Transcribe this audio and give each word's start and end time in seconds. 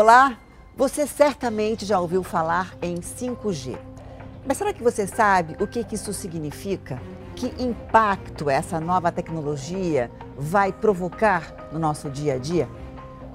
Olá, 0.00 0.38
você 0.76 1.08
certamente 1.08 1.84
já 1.84 1.98
ouviu 1.98 2.22
falar 2.22 2.72
em 2.80 3.00
5G. 3.00 3.76
Mas 4.46 4.56
será 4.56 4.72
que 4.72 4.80
você 4.80 5.08
sabe 5.08 5.56
o 5.60 5.66
que 5.66 5.84
isso 5.92 6.12
significa? 6.12 7.02
Que 7.34 7.52
impacto 7.60 8.48
essa 8.48 8.78
nova 8.78 9.10
tecnologia 9.10 10.08
vai 10.36 10.72
provocar 10.72 11.52
no 11.72 11.80
nosso 11.80 12.08
dia 12.08 12.34
a 12.34 12.38
dia? 12.38 12.68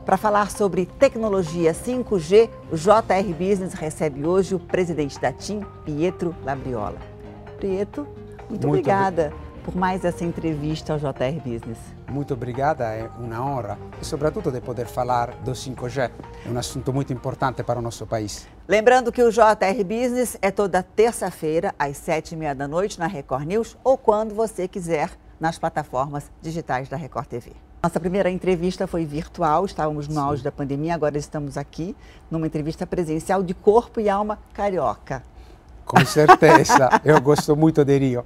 Para 0.06 0.16
falar 0.16 0.50
sobre 0.52 0.86
tecnologia 0.86 1.74
5G, 1.74 2.50
o 2.72 2.78
JR 2.78 3.34
Business 3.38 3.74
recebe 3.74 4.26
hoje 4.26 4.56
o 4.56 4.60
presidente 4.60 5.20
da 5.20 5.34
TIM, 5.34 5.66
Pietro 5.84 6.34
Labriola. 6.46 7.00
Pietro, 7.60 8.08
muito, 8.50 8.50
muito 8.50 8.68
obrigada 8.70 9.34
por 9.64 9.76
mais 9.76 10.04
essa 10.04 10.24
entrevista 10.24 10.94
ao 10.94 11.00
JR 11.00 11.40
Business. 11.44 11.78
Muito 12.10 12.34
obrigada, 12.34 12.86
é 12.94 13.10
uma 13.18 13.42
honra 13.42 13.78
e 14.02 14.06
sobretudo 14.06 14.52
de 14.52 14.62
poder 14.62 14.86
falar 14.86 15.32
do 15.38 15.52
5G, 15.52 16.12
é 16.46 16.50
um 16.50 16.58
assunto 16.58 16.92
muito 16.94 17.14
importante 17.14 17.64
para 17.64 17.80
o 17.80 17.82
nosso 17.82 18.06
país. 18.06 18.48
Lembrando 18.68 19.12
que 19.12 19.24
o 19.24 19.32
JR 19.32 19.84
Business 19.84 20.38
é 20.42 20.52
toda 20.52 20.84
terça-feira 20.84 21.74
às 21.80 21.98
sete 21.98 22.34
e 22.34 22.38
meia 22.38 22.54
da 22.54 22.68
noite 22.68 23.00
na 23.00 23.08
Record 23.08 23.46
News 23.46 23.78
ou 23.84 23.98
quando 23.98 24.36
você 24.36 24.68
quiser 24.68 25.12
nas 25.40 25.58
plataformas 25.58 26.32
digitais 26.42 26.88
da 26.88 26.98
Record 26.98 27.28
TV. 27.28 27.52
Nossa 27.84 28.00
primeira 28.00 28.30
entrevista 28.30 28.88
foi 28.88 29.04
virtual, 29.04 29.66
estávamos 29.66 30.08
no 30.08 30.18
auge 30.18 30.42
da 30.42 30.54
pandemia, 30.54 30.96
agora 30.96 31.18
estamos 31.18 31.58
aqui 31.58 31.94
numa 32.32 32.48
entrevista 32.48 32.88
presencial 32.88 33.44
de 33.44 33.54
corpo 33.54 34.00
e 34.00 34.08
alma 34.08 34.40
carioca. 34.54 35.22
Com 35.86 36.06
certeza, 36.06 36.90
eu 37.04 37.20
gosto 37.22 37.56
muito 37.56 37.84
de 37.84 37.98
Rio. 37.98 38.26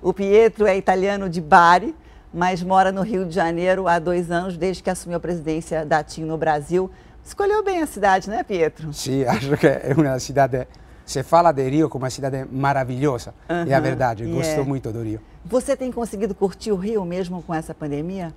O 0.00 0.12
Pietro 0.12 0.66
é 0.66 0.76
italiano 0.76 1.28
de 1.28 1.40
Bari, 1.40 1.94
mas 2.32 2.62
mora 2.62 2.92
no 2.92 3.02
Rio 3.02 3.24
de 3.24 3.34
Janeiro 3.34 3.88
há 3.88 3.98
dois 3.98 4.30
anos, 4.30 4.56
desde 4.56 4.82
que 4.82 4.90
assumiu 4.90 5.16
a 5.16 5.20
presidência 5.20 5.84
da 5.84 6.02
TIM 6.02 6.24
no 6.24 6.36
Brasil. 6.36 6.90
Escolheu 7.24 7.62
bem 7.64 7.82
a 7.82 7.86
cidade, 7.86 8.30
né, 8.30 8.42
Pietro? 8.42 8.92
Sim, 8.92 9.24
acho 9.28 9.56
que 9.56 9.66
é 9.66 9.94
uma 9.96 10.18
cidade. 10.18 10.66
Se 11.04 11.22
fala 11.22 11.52
de 11.52 11.68
Rio 11.68 11.88
como 11.88 12.04
uma 12.04 12.10
cidade 12.10 12.46
maravilhosa. 12.50 13.34
Uhum, 13.48 13.70
é 13.70 13.74
a 13.74 13.80
verdade, 13.80 14.24
yeah. 14.24 14.38
gosto 14.38 14.64
muito 14.66 14.92
do 14.92 15.02
Rio. 15.02 15.20
Você 15.44 15.74
tem 15.74 15.90
conseguido 15.90 16.34
curtir 16.34 16.70
o 16.70 16.76
Rio 16.76 17.04
mesmo 17.04 17.42
com 17.42 17.54
essa 17.54 17.74
pandemia? 17.74 18.34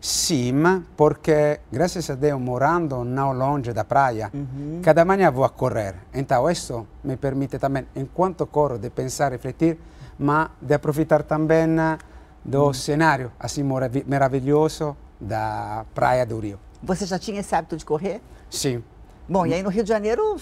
Sim, 0.00 0.54
porque 0.96 1.60
graças 1.70 2.08
a 2.08 2.14
Deus, 2.14 2.40
morando 2.40 3.04
não 3.04 3.32
longe 3.32 3.72
da 3.72 3.84
praia, 3.84 4.30
uhum. 4.32 4.80
cada 4.82 5.04
manhã 5.04 5.30
vou 5.30 5.44
a 5.44 5.50
correr. 5.50 5.94
Então, 6.14 6.50
isso 6.50 6.86
me 7.04 7.16
permite 7.16 7.58
também, 7.58 7.86
enquanto 7.94 8.46
corro, 8.46 8.78
de 8.78 8.88
pensar, 8.88 9.30
refletir, 9.30 9.78
mas 10.18 10.48
de 10.60 10.72
aproveitar 10.72 11.22
também 11.22 11.68
do 12.42 12.64
uhum. 12.64 12.72
cenário 12.72 13.30
assim 13.38 13.62
maravilhoso 13.62 14.96
da 15.20 15.84
praia 15.94 16.24
do 16.24 16.38
Rio. 16.38 16.58
Você 16.82 17.04
já 17.04 17.18
tinha 17.18 17.40
esse 17.40 17.54
hábito 17.54 17.76
de 17.76 17.84
correr? 17.84 18.22
Sim. 18.48 18.82
Bom, 19.28 19.44
e 19.44 19.52
aí 19.52 19.62
no 19.62 19.68
Rio 19.68 19.82
de 19.82 19.88
Janeiro... 19.88 20.36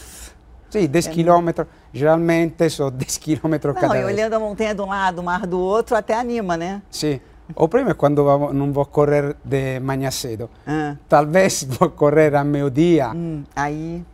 Sim, 0.70 0.86
10 0.86 1.06
é 1.06 1.10
quilômetros, 1.10 1.66
geralmente 1.92 2.70
são 2.70 2.90
10 2.90 3.16
quilômetros 3.18 3.74
cada 3.80 3.94
vez. 3.94 4.04
e 4.04 4.06
olhando 4.06 4.34
a 4.34 4.38
montanha 4.38 4.74
de 4.74 4.80
um 4.82 4.86
lado, 4.86 5.20
o 5.20 5.24
mar 5.24 5.46
do 5.46 5.58
outro, 5.58 5.96
até 5.96 6.14
anima, 6.14 6.56
né? 6.56 6.82
Sim. 6.90 7.20
O 7.54 7.68
primo 7.68 7.90
è 7.90 7.96
quando 7.96 8.52
non 8.52 8.72
vou 8.72 8.86
correr 8.86 9.36
de 9.42 9.80
manhã 9.80 10.10
cedo. 10.10 10.50
Ah. 10.66 10.96
Talvez 11.06 11.64
vou 11.78 11.90
correr 11.90 12.34
a 12.34 12.44
meio-dia. 12.44 13.10
Hum, 13.14 13.44
aí. 13.54 14.04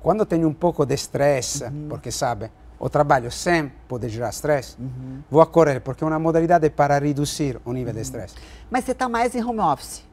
Quando 0.00 0.24
tenho 0.24 0.48
um 0.48 0.54
pouco 0.54 0.86
de 0.86 0.94
stress, 0.94 1.64
uhum. 1.64 1.88
porque 1.88 2.10
sabe, 2.12 2.50
o 2.78 2.88
trabalho 2.88 3.30
sempre 3.30 3.74
pode 3.88 4.08
gerar 4.08 4.30
stress, 4.30 4.76
uhum. 4.78 5.22
vou 5.28 5.44
correr, 5.46 5.80
porque 5.80 6.04
é 6.04 6.06
uma 6.06 6.18
modalidade 6.18 6.70
para 6.70 6.98
reduzir 6.98 7.60
o 7.64 7.72
nível 7.72 7.92
uhum. 7.92 7.96
de 7.96 8.02
stress. 8.02 8.34
Mas 8.70 8.84
você 8.84 8.92
está 8.92 9.08
mais 9.08 9.34
em 9.34 9.44
home 9.44 9.60
office? 9.60 10.04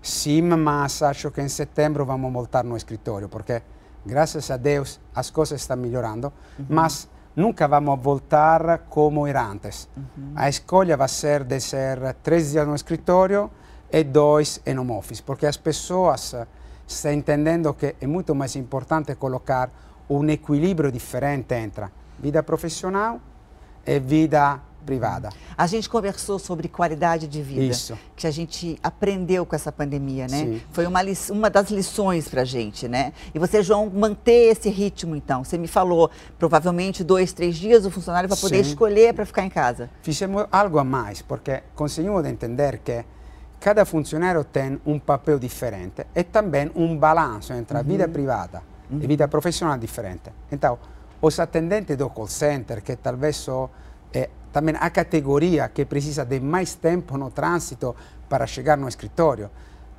Sim, 0.00 0.42
mas 0.42 1.02
acho 1.02 1.32
que 1.32 1.42
em 1.42 1.48
setembro 1.48 2.06
vamos 2.06 2.32
voltar 2.32 2.62
no 2.62 2.76
escritório, 2.76 3.28
porque 3.28 3.60
graças 4.06 4.48
a 4.52 4.56
Deus 4.56 5.00
as 5.12 5.30
coisas 5.30 5.60
estão 5.60 5.76
melhorando, 5.76 6.32
mas 6.68 7.08
nunca 7.36 7.68
vamos 7.68 8.00
voltar 8.00 8.86
como 8.88 9.26
era 9.26 9.46
antes. 9.46 9.88
Uhum. 9.94 10.32
A 10.34 10.48
escolha 10.48 10.96
vai 10.96 11.08
ser 11.08 11.44
de 11.44 11.60
ser 11.60 12.14
três 12.22 12.50
dias 12.50 12.66
no 12.66 12.74
escritório 12.74 13.50
e 13.92 14.02
dois 14.02 14.60
em 14.66 14.76
home 14.78 14.92
office, 14.92 15.20
porque 15.20 15.46
as 15.46 15.58
pessoas 15.58 16.34
estão 16.88 17.12
entendendo 17.12 17.74
que 17.74 17.94
é 18.00 18.06
muito 18.06 18.34
mais 18.34 18.56
importante 18.56 19.14
colocar 19.16 19.70
um 20.08 20.24
equilíbrio 20.28 20.90
diferente 20.90 21.54
entre 21.54 21.86
vida 22.18 22.42
profissional 22.42 23.20
e 23.84 24.00
vida 24.00 24.60
privada. 24.84 25.30
A 25.56 25.66
gente 25.66 25.88
conversou 25.88 26.38
sobre 26.38 26.68
qualidade 26.68 27.26
de 27.26 27.42
vida, 27.42 27.62
Isso. 27.62 27.98
que 28.14 28.26
a 28.26 28.30
gente 28.30 28.78
aprendeu 28.82 29.44
com 29.44 29.56
essa 29.56 29.72
pandemia, 29.72 30.26
né? 30.28 30.38
Sim. 30.38 30.62
Foi 30.70 30.86
uma, 30.86 31.00
uma 31.30 31.50
das 31.50 31.70
lições 31.70 32.28
para 32.28 32.42
a 32.42 32.44
gente, 32.44 32.86
né? 32.86 33.12
E 33.34 33.38
você, 33.38 33.62
João, 33.62 33.90
manter 33.90 34.52
esse 34.52 34.68
ritmo, 34.68 35.16
então. 35.16 35.44
Você 35.44 35.58
me 35.58 35.66
falou, 35.66 36.10
provavelmente 36.38 37.02
dois, 37.02 37.32
três 37.32 37.56
dias 37.56 37.84
o 37.84 37.90
funcionário 37.90 38.28
vai 38.28 38.38
poder 38.38 38.64
Sim. 38.64 38.70
escolher 38.70 39.14
para 39.14 39.26
ficar 39.26 39.44
em 39.44 39.50
casa. 39.50 39.90
Fizemos 40.02 40.46
algo 40.52 40.78
a 40.78 40.84
mais, 40.84 41.22
porque 41.22 41.62
conseguimos 41.74 42.24
entender 42.24 42.78
que 42.78 43.04
cada 43.58 43.84
funcionário 43.84 44.44
tem 44.44 44.80
um 44.86 44.98
papel 44.98 45.38
diferente 45.38 46.06
e 46.14 46.22
também 46.22 46.70
um 46.74 46.96
balanço 46.96 47.52
entre 47.52 47.76
a 47.76 47.80
uhum. 47.80 47.86
vida 47.86 48.08
privada 48.08 48.62
uhum. 48.90 49.00
e 49.02 49.06
vida 49.06 49.26
profissional 49.26 49.76
diferente. 49.78 50.30
Então, 50.50 50.78
os 51.20 51.40
atendentes 51.40 51.96
do 51.96 52.08
call 52.10 52.28
center, 52.28 52.82
que 52.82 52.94
talvez 52.96 53.36
também 54.56 54.74
a 54.80 54.88
categoria 54.88 55.68
que 55.68 55.84
precisa 55.84 56.24
de 56.24 56.40
mais 56.40 56.74
tempo 56.74 57.18
no 57.18 57.30
trânsito 57.30 57.94
para 58.26 58.46
chegar 58.46 58.78
no 58.78 58.88
escritório, 58.88 59.50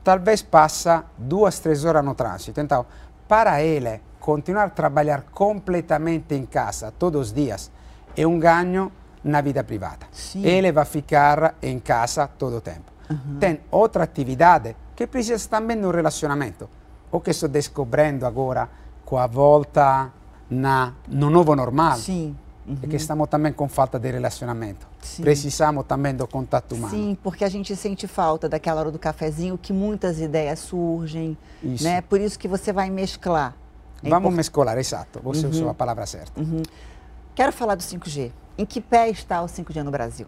talvez 0.04 0.42
passa 0.42 1.06
duas, 1.16 1.60
três 1.60 1.86
horas 1.86 2.04
no 2.04 2.16
trânsito. 2.16 2.60
Então, 2.60 2.84
para 3.28 3.62
ele, 3.62 4.02
continuar 4.20 4.64
a 4.64 4.70
trabalhar 4.72 5.26
completamente 5.32 6.34
em 6.34 6.44
casa 6.44 6.92
todos 6.98 7.28
os 7.28 7.32
dias 7.32 7.70
é 8.16 8.26
um 8.26 8.40
ganho 8.40 8.92
na 9.24 9.42
vida 9.42 9.64
privada. 9.64 10.08
Sim. 10.12 10.44
Ele 10.44 10.72
vai 10.72 10.86
ficar 10.86 11.54
em 11.62 11.78
casa 11.78 12.28
todo 12.28 12.58
o 12.58 12.62
tempo. 12.62 12.92
Uhum. 13.12 13.38
Tem 13.40 13.62
outra 13.70 14.06
atividade 14.06 14.76
que 14.96 15.06
precisa 15.06 15.48
também 15.48 15.78
no 15.78 15.92
relacionamento, 15.92 16.68
o 17.12 17.20
que 17.20 17.30
estou 17.30 17.48
descobrindo 17.48 18.26
agora 18.26 18.68
com 19.06 19.20
a 19.20 19.28
volta 19.28 20.12
na, 20.50 20.94
no 21.08 21.30
novo 21.30 21.56
normal. 21.56 21.98
Sim 21.98 22.36
uhum. 22.68 22.78
é 22.84 22.88
que 22.88 22.96
estamos 22.96 23.28
também 23.30 23.54
com 23.54 23.68
falta 23.68 23.98
de 23.98 24.12
relacionamento. 24.12 24.88
Sim. 25.02 25.24
Precisamos 25.24 25.86
também 25.86 26.16
do 26.16 26.28
contato 26.28 26.76
humano. 26.76 26.94
Sim, 26.94 27.18
porque 27.24 27.44
a 27.44 27.50
gente 27.50 27.76
sente 27.76 28.08
falta 28.08 28.50
daquela 28.50 28.82
hora 28.82 28.92
do 28.92 29.00
cafezinho 29.00 29.58
que 29.58 29.72
muitas 29.72 30.20
ideias 30.20 30.60
surgem, 30.60 31.38
isso. 31.64 31.84
né? 31.84 32.02
Por 32.02 32.20
isso 32.20 32.38
que 32.38 32.48
você 32.48 32.74
vai 32.74 32.90
mesclar. 32.90 33.56
É 34.04 34.10
Vamos 34.10 34.28
import... 34.28 34.36
mesclar, 34.36 34.78
exato. 34.78 35.20
Você 35.24 35.46
uhum. 35.46 35.52
usou 35.52 35.70
a 35.70 35.74
palavra 35.74 36.06
certa. 36.06 36.40
Uhum. 36.40 36.62
Quero 37.34 37.52
falar 37.52 37.76
do 37.76 37.84
5G. 37.84 38.32
Em 38.58 38.66
que 38.66 38.82
pé 38.82 39.10
está 39.10 39.42
o 39.42 39.46
5G 39.46 39.84
no 39.84 39.92
Brasil? 39.92 40.28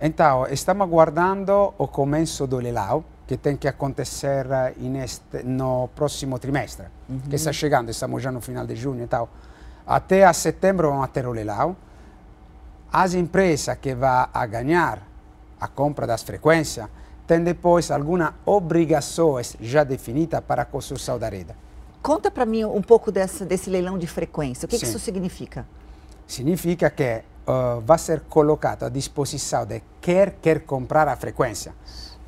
Então, 0.00 0.46
estamos 0.46 0.86
aguardando 0.86 1.74
o 1.76 1.86
começo 1.86 2.46
do 2.46 2.56
leilão, 2.56 3.04
que 3.26 3.36
tem 3.36 3.56
que 3.56 3.68
acontecer 3.68 4.46
este, 5.04 5.42
no 5.44 5.88
próximo 5.94 6.38
trimestre, 6.38 6.86
uhum. 7.08 7.18
que 7.20 7.36
está 7.36 7.52
chegando, 7.52 7.90
estamos 7.90 8.22
já 8.22 8.32
no 8.32 8.40
final 8.40 8.66
de 8.66 8.74
junho 8.74 9.04
e 9.04 9.06
tal. 9.06 9.28
Até 9.90 10.24
a 10.24 10.32
setembro 10.32 10.88
vamos 10.88 11.08
ter 11.08 11.26
o 11.26 11.32
leilão. 11.32 11.76
As 12.92 13.12
empresas 13.12 13.76
que 13.76 13.92
vão 13.92 14.28
a 14.32 14.46
ganhar 14.46 15.02
a 15.60 15.66
compra 15.66 16.06
das 16.06 16.22
frequências 16.22 16.86
têm 17.26 17.42
depois 17.42 17.90
algumas 17.90 18.32
obrigações 18.46 19.56
já 19.60 19.82
definidas 19.82 20.40
para 20.46 20.62
a 20.62 20.64
construção 20.64 21.18
da 21.18 21.28
rede. 21.28 21.56
Conta 22.00 22.30
para 22.30 22.46
mim 22.46 22.62
um 22.62 22.80
pouco 22.80 23.10
desse, 23.10 23.44
desse 23.44 23.68
leilão 23.68 23.98
de 23.98 24.06
frequência. 24.06 24.64
O 24.64 24.68
que, 24.68 24.78
que 24.78 24.84
isso 24.84 25.00
significa? 25.00 25.66
Significa 26.24 26.88
que 26.88 27.24
uh, 27.48 27.80
vai 27.80 27.98
ser 27.98 28.20
colocado 28.20 28.84
à 28.84 28.88
disposição 28.88 29.66
de 29.66 29.82
quem 30.00 30.32
quer 30.40 30.60
comprar 30.60 31.08
a 31.08 31.16
frequência. 31.16 31.74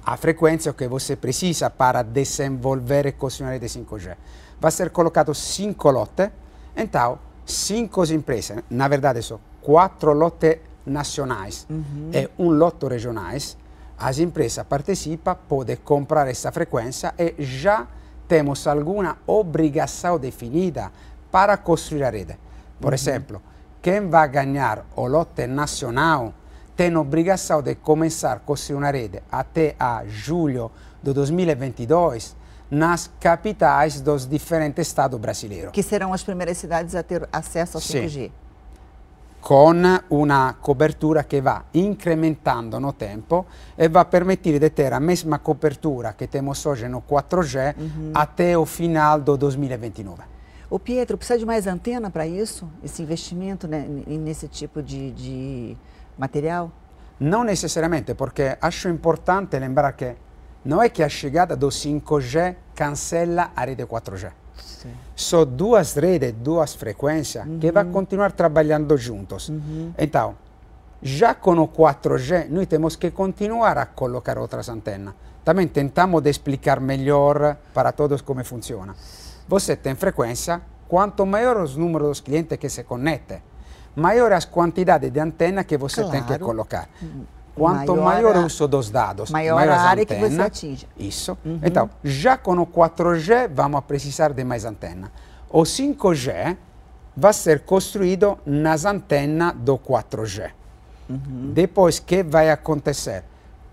A 0.05 0.17
frequência 0.17 0.73
que 0.73 0.89
você 0.89 1.15
precisa 1.15 1.71
para 1.71 2.03
desenvolver 2.03 3.07
e 3.07 3.13
construir 3.13 3.51
a 3.51 3.53
rede 3.53 3.67
5G. 3.67 4.17
Vai 4.61 4.73
ser 4.73 4.91
colocado 4.91 5.33
cinco 5.33 5.93
lotes. 5.93 6.29
Então, 6.77 7.21
cinco 7.45 8.05
empresas, 8.05 8.63
na 8.71 8.89
verdade 8.89 9.23
são 9.23 9.41
quatro 9.61 10.13
lotes 10.13 10.59
nacionais 10.85 11.67
uhum. 11.71 12.11
e 12.13 12.29
um 12.39 12.51
lote 12.51 12.87
regionais. 12.87 13.57
As 13.99 14.19
empresas 14.19 14.67
participam, 14.67 15.37
podem 15.49 15.77
comprar 15.77 16.29
essa 16.29 16.51
frequência 16.51 17.15
e 17.19 17.35
já 17.39 17.87
temos 18.27 18.67
alguma 18.67 19.19
obrigação 19.27 20.19
definida 20.19 20.91
para 21.31 21.57
construir 21.57 22.05
a 22.05 22.11
rede. 22.11 22.37
Por 22.81 22.89
uhum. 22.89 22.95
exemplo, 22.95 23.43
quem 23.81 24.09
vai 24.09 24.29
ganhar 24.29 24.87
o 24.97 25.07
lote 25.07 25.47
nacional 25.47 26.35
tem 26.77 26.97
obrigação 26.97 27.63
de 27.63 27.75
começar 27.77 28.33
a 28.35 28.41
construir 28.41 28.79
uma 28.79 28.91
rede 28.91 29.23
até 29.31 29.77
a 29.79 30.03
julho 30.07 30.71
de 31.03 31.13
2022 31.13 32.42
nas 32.73 33.11
capitais 33.21 34.01
dos 34.01 34.27
diferentes 34.27 34.89
estados 34.89 35.21
brasileiros. 35.21 35.73
Que 35.73 35.83
serão 35.83 36.15
as 36.15 36.23
primeiras 36.23 36.57
cidades 36.57 36.95
a 36.95 37.03
ter 37.03 37.29
acesso 37.31 37.77
ao 37.77 37.83
5G. 37.83 38.31
con 39.43 40.05
una 40.11 40.57
copertura 40.61 41.25
che 41.25 41.41
va 41.41 41.65
incrementando 41.73 42.79
no 42.79 42.95
tempo 42.95 43.47
e 43.75 43.89
va 43.89 43.99
a 43.99 44.05
permettere 44.05 44.57
di 44.57 44.65
avere 44.65 44.91
la 44.91 45.01
mesma 45.01 45.41
copertura 45.41 46.15
che 46.15 46.29
temos 46.29 46.65
hoje 46.65 46.87
no 46.87 47.03
4G 47.05 47.75
uhum. 47.77 48.11
até 48.13 48.57
o 48.57 48.65
final 48.65 49.21
do 49.21 49.37
2029. 49.37 50.23
O 50.69 50.79
Pietro, 50.79 51.17
precisa 51.17 51.37
de 51.37 51.45
mais 51.45 51.67
antena 51.67 52.09
para 52.09 52.25
isso? 52.25 52.71
Esse 52.85 53.03
investimento 53.03 53.67
né, 53.67 53.85
nesse 54.07 54.47
tipo 54.47 54.81
de, 54.81 55.11
de 55.11 55.77
material? 56.17 56.71
Não 57.19 57.43
necessariamente, 57.43 58.15
porque 58.15 58.57
acho 58.61 58.89
importante 58.89 59.59
lembrar 59.59 59.93
que 59.95 60.15
não 60.65 60.81
é 60.81 60.89
que 60.89 61.03
a 61.03 61.09
chegada 61.09 61.57
do 61.57 61.69
5G 61.69 62.55
cancela 62.75 63.53
a 63.55 63.65
rede 63.65 63.85
4G. 63.85 64.31
Sim. 64.57 64.93
São 65.15 65.47
duas 65.47 65.95
redes, 65.95 66.33
duas 66.33 66.75
frequências 66.75 67.47
uhum. 67.47 67.59
que 67.59 67.71
vão 67.71 67.91
continuar 67.93 68.33
trabalhando 68.33 68.97
juntos. 68.97 69.49
Uhum. 69.49 69.93
Então, 69.99 70.35
já 71.03 71.35
com 71.35 71.59
o 71.59 71.69
4G, 71.69 72.49
nós 72.49 72.67
temos 72.67 72.97
que 72.97 73.11
continuar 73.11 73.79
a 73.79 73.87
colocar 73.87 74.39
outras 74.39 74.69
antenas. 74.69 75.15
Também 75.45 75.67
tentamos 75.67 76.23
de 76.23 76.31
explicar 76.31 76.81
melhor 76.81 77.57
para 77.75 77.93
todos 77.93 78.23
como 78.23 78.45
funciona. 78.45 78.95
Você 79.49 79.75
tem 79.75 79.97
frequência, 79.97 80.63
quanto 80.87 81.27
maior 81.27 81.57
o 81.57 81.69
número 81.79 82.07
dos 82.07 82.21
clientes 82.21 82.57
que 82.59 82.69
se 82.69 82.85
conectem, 82.85 83.43
maior 83.97 84.33
a 84.33 84.41
quantidade 84.43 85.11
de 85.11 85.21
antena 85.21 85.65
que 85.65 85.77
você 85.77 86.03
claro. 86.03 86.13
tem 86.13 86.25
que 86.25 86.39
colocar. 86.39 86.89
Quanto 87.55 87.97
maior, 87.97 88.37
o 88.37 88.47
uso 88.47 88.67
dos 88.67 88.91
dados, 88.91 89.31
maior, 89.31 89.57
maior 89.57 89.73
a 89.73 89.83
área 89.83 90.03
antenas, 90.03 90.31
que 90.31 90.37
você 90.37 90.43
atinge. 90.43 90.89
Isso. 90.99 91.37
Uhum. 91.45 91.61
Então, 91.63 91.91
já 92.03 92.37
com 92.37 92.55
o 92.55 92.67
4G, 92.67 93.51
vamos 93.53 93.83
precisar 93.85 94.33
de 94.33 94.43
mais 94.43 94.65
antenas. 94.65 95.11
O 95.51 95.63
5G 95.63 96.57
vai 97.15 97.33
ser 97.35 97.61
construído 97.61 98.39
nas 98.47 98.87
antenas 98.87 99.55
do 99.57 99.79
4G. 99.79 100.51
Uhum. 101.11 101.53
Depois, 101.53 101.99
o 101.99 102.03
que 102.03 102.23
vai 102.23 102.51
acontecer? 102.51 103.25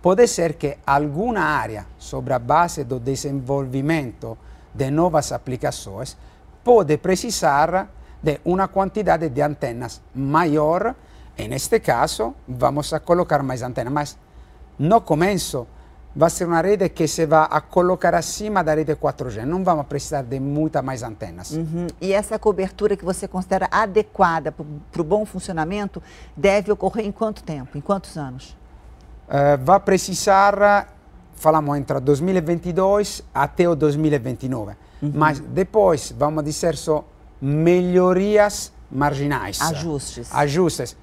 Pode 0.02 0.28
ser 0.28 0.54
que 0.54 0.78
alguma 0.86 1.42
área, 1.42 1.86
sobre 1.98 2.34
a 2.34 2.40
base 2.40 2.84
do 2.84 3.00
desenvolvimento 3.00 4.38
de 4.74 4.92
novas 4.92 5.32
aplicações, 5.32 6.18
pode 6.64 6.98
precisar 6.98 7.90
de 8.22 8.40
uma 8.44 8.68
quantidade 8.68 9.30
de 9.30 9.42
antenas 9.42 10.02
maior 10.14 10.96
En 11.40 11.54
este 11.54 11.80
caso 11.80 12.36
vamos 12.48 12.92
a 12.92 13.00
colocar 13.00 13.42
más 13.44 13.62
antenas, 13.62 13.94
mas 13.94 14.18
no 14.78 15.06
comienzo 15.06 15.68
va 16.20 16.28
a 16.28 16.30
ser 16.30 16.48
una 16.48 16.62
rede 16.62 16.92
que 16.92 17.08
se 17.08 17.26
va 17.26 17.48
a 17.50 17.62
colocar 17.62 18.14
acima 18.14 18.62
da 18.62 18.76
rede 18.76 18.98
4G. 18.98 19.46
Não 19.46 19.64
vamos 19.64 19.86
precisar 19.86 20.24
de 20.24 20.38
muitas 20.38 20.84
mais 20.84 21.02
antenas. 21.02 21.52
Uhum. 21.52 21.88
E 22.02 22.12
essa 22.12 22.38
cobertura 22.38 22.98
que 22.98 23.06
você 23.06 23.26
considera 23.26 23.70
adequada 23.72 24.52
para 24.52 25.02
o 25.02 25.04
bom 25.04 25.26
funcionamento 25.26 26.04
deve 26.36 26.74
ocorrer 26.74 27.06
em 27.06 27.12
quanto 27.12 27.42
tempo? 27.42 27.78
Em 27.78 27.82
quantos 27.82 28.18
anos? 28.18 28.58
Uh, 29.30 29.64
vai 29.64 29.80
precisar, 29.80 30.94
falamos 31.36 31.78
entre 31.78 32.02
2022 32.02 33.24
até 33.34 33.70
o 33.70 33.76
2029. 33.76 34.74
Uhum. 35.02 35.12
Mas 35.16 35.40
depois 35.40 36.14
vamos 36.18 36.44
dizer 36.44 36.76
só 36.76 37.06
melhorias 37.42 38.74
marginais. 38.92 39.62
Ajustes. 39.62 40.28
Ajustes. 40.34 40.98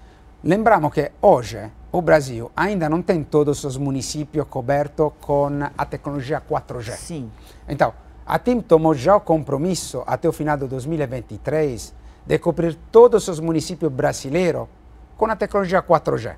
Lembramos 0.44 0.92
que 0.92 1.12
hoje 1.22 1.70
o 1.90 2.02
Brasil 2.02 2.50
ainda 2.54 2.90
não 2.90 3.00
tem 3.00 3.24
todos 3.24 3.64
os 3.64 3.78
municípios 3.78 4.46
cobertos 4.48 5.12
com 5.20 5.48
a 5.76 5.84
tecnologia 5.86 6.40
4G. 6.40 6.92
Sim. 6.92 7.30
Então, 7.66 7.94
a 8.24 8.38
TIM 8.38 8.60
tomou 8.60 8.94
já 8.94 9.16
o 9.16 9.20
compromisso 9.20 10.02
até 10.06 10.28
o 10.28 10.32
final 10.32 10.58
de 10.58 10.66
2023 10.66 11.94
de 12.26 12.38
cobrir 12.38 12.76
todos 12.92 13.26
os 13.28 13.40
municípios 13.40 13.90
brasileiros 13.90 14.68
com 15.16 15.26
a 15.26 15.36
tecnologia 15.36 15.82
4G. 15.82 16.36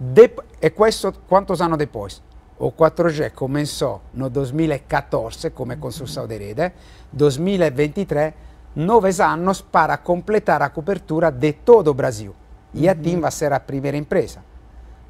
De, 0.00 0.30
e 0.60 0.70
questo 0.70 1.12
quantos 1.28 1.60
anos 1.60 1.78
depois? 1.78 2.20
O 2.58 2.72
4G 2.72 3.30
começou 3.30 4.02
no 4.12 4.28
2014 4.28 5.50
come 5.50 5.76
construção 5.76 6.26
de 6.26 6.38
rede, 6.38 6.72
2023 7.12 8.34
nove 8.74 9.10
anos 9.22 9.62
para 9.62 9.96
completar 9.96 10.60
a 10.60 10.70
cobertura 10.70 11.30
de 11.30 11.52
todo 11.52 11.88
o 11.88 11.94
Brasil. 11.94 12.34
E 12.74 12.88
a 12.88 12.94
TIM 12.94 13.20
vai 13.20 13.30
ser 13.30 13.52
a 13.52 13.60
primeira 13.60 13.96
empresa. 13.96 14.40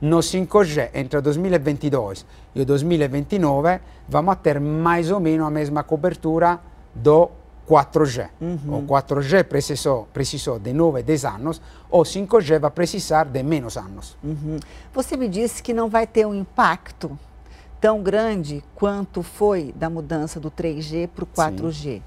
No 0.00 0.18
5G, 0.18 0.90
entre 0.94 1.18
o 1.18 1.22
2022 1.22 2.24
e 2.54 2.60
o 2.60 2.64
2029, 2.64 3.80
vamos 4.08 4.36
ter 4.36 4.60
mais 4.60 5.10
ou 5.10 5.18
menos 5.18 5.46
a 5.46 5.50
mesma 5.50 5.82
cobertura 5.82 6.60
do 6.94 7.30
4G. 7.68 8.28
Uhum. 8.40 8.78
O 8.78 8.86
4G 8.86 9.44
precisou, 9.44 10.08
precisou 10.12 10.58
de 10.58 10.72
9, 10.72 11.02
10 11.02 11.24
anos, 11.24 11.60
o 11.90 12.00
5G 12.02 12.58
vai 12.60 12.70
precisar 12.70 13.24
de 13.24 13.42
menos 13.42 13.76
anos. 13.76 14.16
Uhum. 14.22 14.58
Você 14.94 15.16
me 15.16 15.28
disse 15.28 15.62
que 15.62 15.74
não 15.74 15.88
vai 15.88 16.06
ter 16.06 16.26
um 16.26 16.34
impacto 16.34 17.18
tão 17.80 18.02
grande 18.02 18.64
quanto 18.74 19.22
foi 19.22 19.74
da 19.76 19.90
mudança 19.90 20.40
do 20.40 20.50
3G 20.50 21.08
para 21.08 21.24
o 21.24 21.26
4G. 21.26 21.72
Sim. 21.72 22.02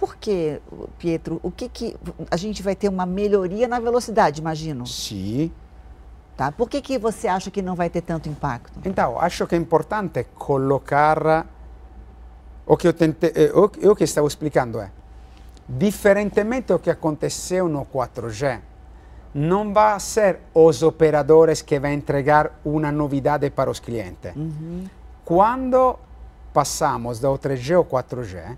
Por 0.00 0.16
que, 0.16 0.62
Pietro? 0.98 1.38
O 1.42 1.50
que, 1.50 1.68
que 1.68 1.94
a 2.30 2.36
gente 2.38 2.62
vai 2.62 2.74
ter 2.74 2.88
uma 2.88 3.04
melhoria 3.04 3.68
na 3.68 3.78
velocidade, 3.78 4.40
imagino? 4.40 4.86
Sim. 4.86 5.52
Tá? 6.38 6.50
Por 6.50 6.70
que, 6.70 6.80
que 6.80 6.98
você 6.98 7.28
acha 7.28 7.50
que 7.50 7.60
não 7.60 7.74
vai 7.74 7.90
ter 7.90 8.00
tanto 8.00 8.26
impacto? 8.26 8.80
Então, 8.82 9.20
acho 9.20 9.46
que 9.46 9.54
é 9.54 9.58
importante 9.58 10.24
colocar 10.34 11.46
o 12.64 12.78
que 12.78 12.88
eu, 12.88 12.94
tentei, 12.94 13.30
eh, 13.34 13.52
o, 13.54 13.64
o 13.90 13.94
que 13.94 14.04
estava 14.04 14.26
explicando 14.26 14.80
é, 14.80 14.90
diferentemente 15.68 16.68
do 16.68 16.78
que 16.78 16.88
aconteceu 16.88 17.68
no 17.68 17.84
4G, 17.84 18.58
não 19.34 19.70
vai 19.70 20.00
ser 20.00 20.40
os 20.54 20.82
operadores 20.82 21.60
que 21.60 21.78
vão 21.78 21.92
entregar 21.92 22.58
uma 22.64 22.90
novidade 22.90 23.50
para 23.50 23.70
os 23.70 23.80
clientes. 23.80 24.34
Uhum. 24.34 24.86
Quando 25.26 25.98
passamos 26.54 27.20
do 27.20 27.28
3G 27.38 27.76
ao 27.76 27.84
4G, 27.84 28.56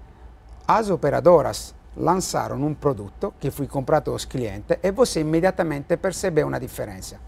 as 0.78 0.90
operadoras 0.90 1.74
lançaram 1.96 2.56
um 2.56 2.74
produto 2.74 3.34
que 3.38 3.50
foi 3.50 3.66
comprado 3.66 4.10
aos 4.10 4.24
clientes 4.24 4.78
e 4.82 4.90
você 4.90 5.20
imediatamente 5.20 5.96
percebeu 5.96 6.46
uma 6.46 6.58
diferença. 6.58 7.20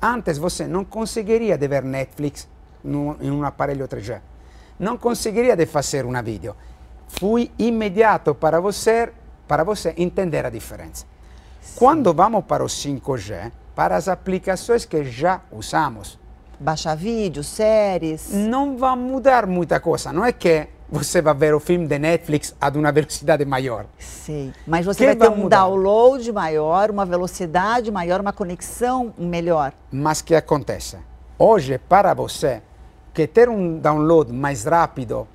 Antes 0.00 0.38
você 0.38 0.66
não 0.66 0.84
conseguiria 0.84 1.58
de 1.58 1.68
ver 1.68 1.82
Netflix 1.82 2.48
em 2.84 3.30
um 3.30 3.44
aparelho 3.44 3.86
3G. 3.86 4.20
Não 4.78 4.96
conseguiria 4.96 5.56
de 5.56 5.66
fazer 5.66 6.06
uma 6.06 6.22
vídeo. 6.22 6.54
Foi 7.08 7.50
imediato 7.58 8.34
para 8.34 8.60
você, 8.60 9.12
para 9.46 9.64
você 9.64 9.92
entender 9.96 10.46
a 10.46 10.50
diferença. 10.50 11.04
Sim. 11.60 11.74
Quando 11.78 12.14
vamos 12.14 12.44
para 12.44 12.62
o 12.62 12.68
5G, 12.68 13.52
para 13.74 13.96
as 13.96 14.08
aplicações 14.08 14.84
que 14.84 15.04
já 15.04 15.42
usamos, 15.50 16.18
baixar 16.58 16.96
vídeos, 16.96 17.46
séries. 17.46 18.30
Não 18.32 18.76
vai 18.76 18.96
mudar 18.96 19.46
muita 19.46 19.80
coisa. 19.80 20.12
Não 20.12 20.24
é 20.24 20.32
que 20.32 20.68
você 20.90 21.20
vai 21.20 21.34
ver 21.34 21.54
o 21.54 21.60
filme 21.60 21.86
de 21.86 21.98
Netflix 21.98 22.54
a 22.60 22.68
uma 22.70 22.90
velocidade 22.90 23.44
maior. 23.44 23.86
Sim, 23.98 24.52
mas 24.66 24.86
você 24.86 25.06
vai 25.06 25.16
ter 25.16 25.28
um 25.28 25.36
mudar? 25.36 25.58
download 25.58 26.32
maior, 26.32 26.90
uma 26.90 27.04
velocidade 27.04 27.90
maior, 27.90 28.20
uma 28.20 28.32
conexão 28.32 29.12
melhor. 29.18 29.72
Mas 29.92 30.22
que 30.22 30.34
acontece? 30.34 30.96
Hoje, 31.38 31.78
para 31.78 32.14
você, 32.14 32.62
que 33.12 33.26
ter 33.26 33.48
um 33.48 33.78
download 33.78 34.32
mais 34.32 34.64
rápido, 34.64 35.28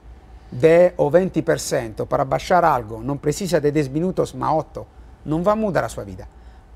10 0.52 0.94
ou 0.98 1.12
20% 1.12 2.06
para 2.06 2.26
baixar 2.26 2.64
algo, 2.64 3.02
não 3.02 3.18
precisa 3.18 3.60
de 3.60 3.72
10 3.72 3.88
minutos, 3.90 4.34
mas 4.34 4.52
8, 4.52 4.88
não 5.26 5.44
vai 5.44 5.56
mudar 5.56 5.86
a 5.86 5.90
sua 5.90 6.04
vida. 6.04 6.28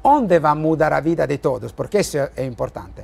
Onde 0.03 0.39
vai 0.39 0.55
mudar 0.55 0.93
a 0.93 0.99
vida 0.99 1.27
de 1.27 1.37
todos? 1.37 1.71
Porque 1.71 1.99
isso 1.99 2.17
é 2.17 2.45
importante. 2.45 3.03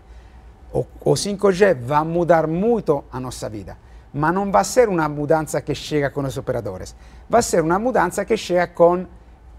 O, 0.73 0.85
o 1.03 1.13
5G 1.13 1.75
vai 1.75 2.03
mudar 2.03 2.47
muito 2.47 3.05
a 3.11 3.19
nossa 3.19 3.47
vida 3.49 3.77
ma 4.13 4.29
non 4.29 4.51
va 4.51 4.59
a 4.59 4.63
ser 4.63 4.89
una 4.89 5.07
mudanza 5.07 5.61
che 5.61 5.73
chega 5.73 6.11
con 6.11 6.23
los 6.23 6.37
operadores, 6.37 6.95
va 7.27 7.39
a 7.39 7.41
ser 7.41 7.61
una 7.61 7.77
mudanza 7.77 8.23
che 8.23 8.35
chega 8.35 8.71
con 8.71 9.07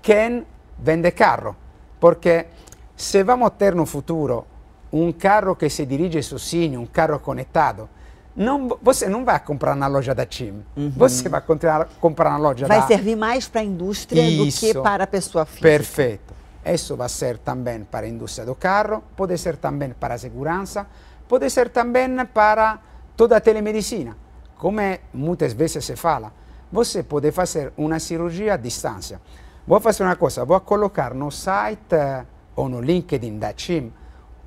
quien 0.00 0.44
vende 0.76 1.12
carro, 1.12 1.56
perché 1.98 2.48
se 2.94 3.24
vamos 3.24 3.48
a 3.48 3.50
ter 3.50 3.74
no 3.74 3.84
futuro 3.84 4.46
um 4.90 5.12
carro 5.16 5.56
que 5.56 5.68
se 5.68 5.86
dirige 5.86 6.22
sozinho, 6.22 6.80
um 6.80 6.86
carro 6.86 7.18
conectado, 7.18 7.88
não, 8.36 8.78
você 8.80 9.08
não 9.08 9.24
vai 9.24 9.40
comprar 9.40 9.74
na 9.74 9.88
loja 9.88 10.14
da 10.14 10.24
TIM. 10.24 10.62
Uhum. 10.76 10.92
Você 10.96 11.28
vai 11.28 11.40
comprar, 11.40 11.88
comprar 12.00 12.30
na 12.30 12.36
loja 12.36 12.66
vai 12.66 12.78
da... 12.78 12.86
Vai 12.86 12.96
servir 12.96 13.16
mais 13.16 13.48
para 13.48 13.60
a 13.60 13.64
indústria 13.64 14.22
Isso. 14.22 14.66
do 14.66 14.72
que 14.72 14.80
para 14.80 15.04
a 15.04 15.06
pessoa 15.06 15.44
física. 15.44 15.68
Perfeito. 15.68 16.34
Isso 16.64 16.96
vai 16.96 17.10
ser 17.10 17.38
também 17.38 17.84
para 17.84 18.06
a 18.06 18.08
indústria 18.08 18.46
do 18.46 18.54
carro, 18.54 19.04
pode 19.14 19.36
ser 19.36 19.58
também 19.58 19.92
para 19.92 20.14
a 20.14 20.18
segurança, 20.18 20.86
pode 21.28 21.50
ser 21.50 21.68
também 21.68 22.24
para 22.32 22.78
toda 23.14 23.36
a 23.36 23.40
telemedicina. 23.40 24.16
Come 24.56 25.00
muitas 25.12 25.52
vezes 25.52 25.84
se 25.84 25.94
fala, 25.94 26.32
você 26.72 27.02
pode 27.02 27.30
fazer 27.32 27.72
uma 27.76 27.98
cirurgia 27.98 28.54
à 28.54 28.56
distância. 28.56 29.20
Vou 29.66 29.78
fazer 29.78 30.04
uma 30.04 30.16
coisa, 30.16 30.44
vou 30.44 30.58
colocar 30.60 31.12
no 31.12 31.30
site 31.30 32.24
ou 32.56 32.68
no 32.68 32.80
LinkedIn 32.80 33.38
da 33.38 33.52
CIM 33.54 33.92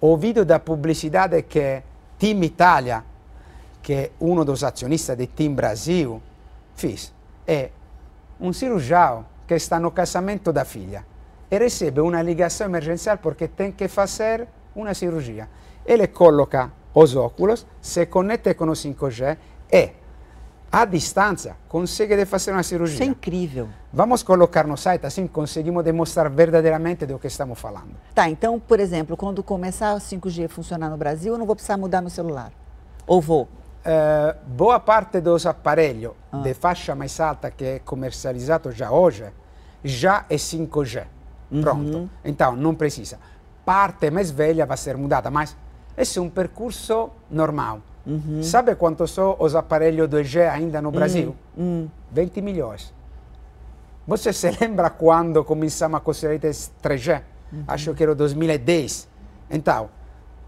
o 0.02 0.18
vídeo 0.18 0.44
da 0.44 0.60
publicidade 0.60 1.44
que 1.44 1.84
Team 2.18 2.44
Italia, 2.44 3.04
que 3.82 3.94
é 3.94 4.12
um 4.20 4.44
dos 4.44 4.64
acionistas 4.64 5.16
de 5.16 5.28
Team 5.28 5.54
Brasil, 5.54 6.22
fez. 6.76 7.14
É 7.46 7.70
um 8.40 8.52
cirurgião 8.52 9.24
que 9.48 9.54
está 9.54 9.80
no 9.80 9.92
casamento 9.92 10.52
da 10.52 10.66
filha 10.66 11.06
e 11.50 11.58
recebe 11.58 12.02
uma 12.02 12.22
ligação 12.22 12.68
emergencial 12.68 13.18
porque 13.18 13.48
tem 13.48 13.72
que 13.72 13.88
fazer 13.88 14.48
uma 14.76 14.94
cirurgia. 14.94 15.50
Ele 15.86 16.08
coloca 16.08 16.72
os 16.94 17.16
óculos, 17.16 17.66
se 17.82 18.06
conecta 18.06 18.54
com 18.54 18.66
o 18.66 18.72
5G 18.72 19.38
e 19.72 19.92
à 20.72 20.86
distância 20.86 21.56
consegue 21.68 22.26
fazer 22.26 22.52
uma 22.52 22.64
cirurgia. 22.64 22.96
Isso 22.96 23.04
é 23.04 23.06
incrível. 23.06 23.70
Vamos 23.92 24.22
colocar 24.24 24.68
no 24.68 24.76
site, 24.76 25.06
assim 25.06 25.26
conseguimos 25.28 25.84
demonstrar 25.84 26.30
verdadeiramente 26.30 27.06
do 27.06 27.18
que 27.18 27.28
estamos 27.28 27.60
falando. 27.60 27.96
Tá, 28.14 28.30
então, 28.30 28.60
por 28.60 28.80
exemplo, 28.80 29.16
quando 29.16 29.42
começar 29.42 29.96
o 29.96 29.98
5G 29.98 30.46
a 30.46 30.50
funcionar 30.50 30.90
no 30.90 30.98
Brasil, 30.98 31.34
eu 31.34 31.38
não 31.38 31.46
vou 31.46 31.56
precisar 31.56 31.78
mudar 31.78 32.02
meu 32.02 32.10
celular? 32.10 32.52
Ou 33.06 33.22
vou? 33.22 33.44
Uh, 33.44 34.36
boa 34.46 34.80
parte 34.82 35.22
dos 35.22 35.46
aparelhos 35.46 36.12
ah. 36.32 36.40
de 36.40 36.54
faixa 36.54 36.94
mais 36.94 37.18
alta 37.22 37.50
que 37.50 37.64
é 37.64 37.80
comercializado 37.80 38.70
já 38.72 38.92
hoje, 38.92 39.26
já 39.84 40.26
é 40.30 40.36
5G. 40.36 41.06
Uhum. 41.52 41.62
Pronto. 41.62 42.10
Então, 42.24 42.56
não 42.56 42.76
precisa. 42.76 43.20
Parte 43.66 44.10
mais 44.10 44.32
velha 44.32 44.66
vai 44.66 44.78
ser 44.78 44.98
mudada, 44.98 45.30
mas 45.30 45.56
esse 45.98 46.20
é 46.20 46.22
um 46.22 46.30
percurso 46.30 47.10
normal. 47.30 47.82
Uhum. 48.06 48.42
Sabe 48.42 48.76
quantos 48.76 49.12
são 49.12 49.36
os 49.40 49.56
aparelhos 49.56 50.08
2G 50.08 50.50
ainda 50.50 50.82
no 50.82 50.92
Brasil? 50.92 51.36
Uhum. 51.58 51.90
20 52.12 52.42
milhões. 52.42 52.94
Você 54.08 54.32
se 54.34 54.50
lembra 54.62 54.90
quando 54.90 55.44
começamos 55.44 55.98
a 55.98 56.00
construir 56.00 56.40
3G? 56.40 57.22
Uhum. 57.52 57.64
Acho 57.68 57.94
que 57.94 58.04
era 58.04 58.16
2010. 58.16 59.08
Então, 59.50 59.90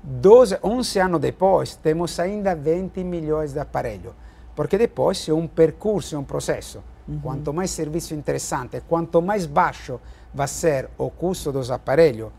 12, 0.01 0.59
11 0.63 0.99
anos 0.99 1.19
depois, 1.19 1.75
temos 1.75 2.17
ainda 2.19 2.55
20 2.55 3.03
milhões 3.03 3.51
de 3.51 3.59
aparelhos. 3.59 4.13
Porque 4.55 4.77
depois 4.77 5.27
é 5.27 5.33
um 5.33 5.47
percurso, 5.47 6.15
é 6.15 6.17
um 6.17 6.23
processo. 6.23 6.81
Uhum. 7.07 7.19
Quanto 7.19 7.53
mais 7.53 7.71
serviço 7.71 8.13
interessante, 8.13 8.81
quanto 8.87 9.21
mais 9.21 9.45
baixo 9.45 9.99
vai 10.33 10.47
ser 10.47 10.89
o 10.97 11.09
custo 11.09 11.51
dos 11.51 11.71
aparelhos, 11.71 12.31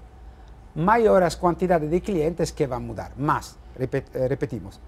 maior 0.74 1.22
as 1.22 1.34
quantidades 1.34 1.88
de 1.90 2.00
clientes 2.00 2.50
que 2.50 2.66
vão 2.66 2.80
mudar. 2.80 3.12
Mas, 3.16 3.58
eh, 3.78 4.26
repetimos, 4.28 4.80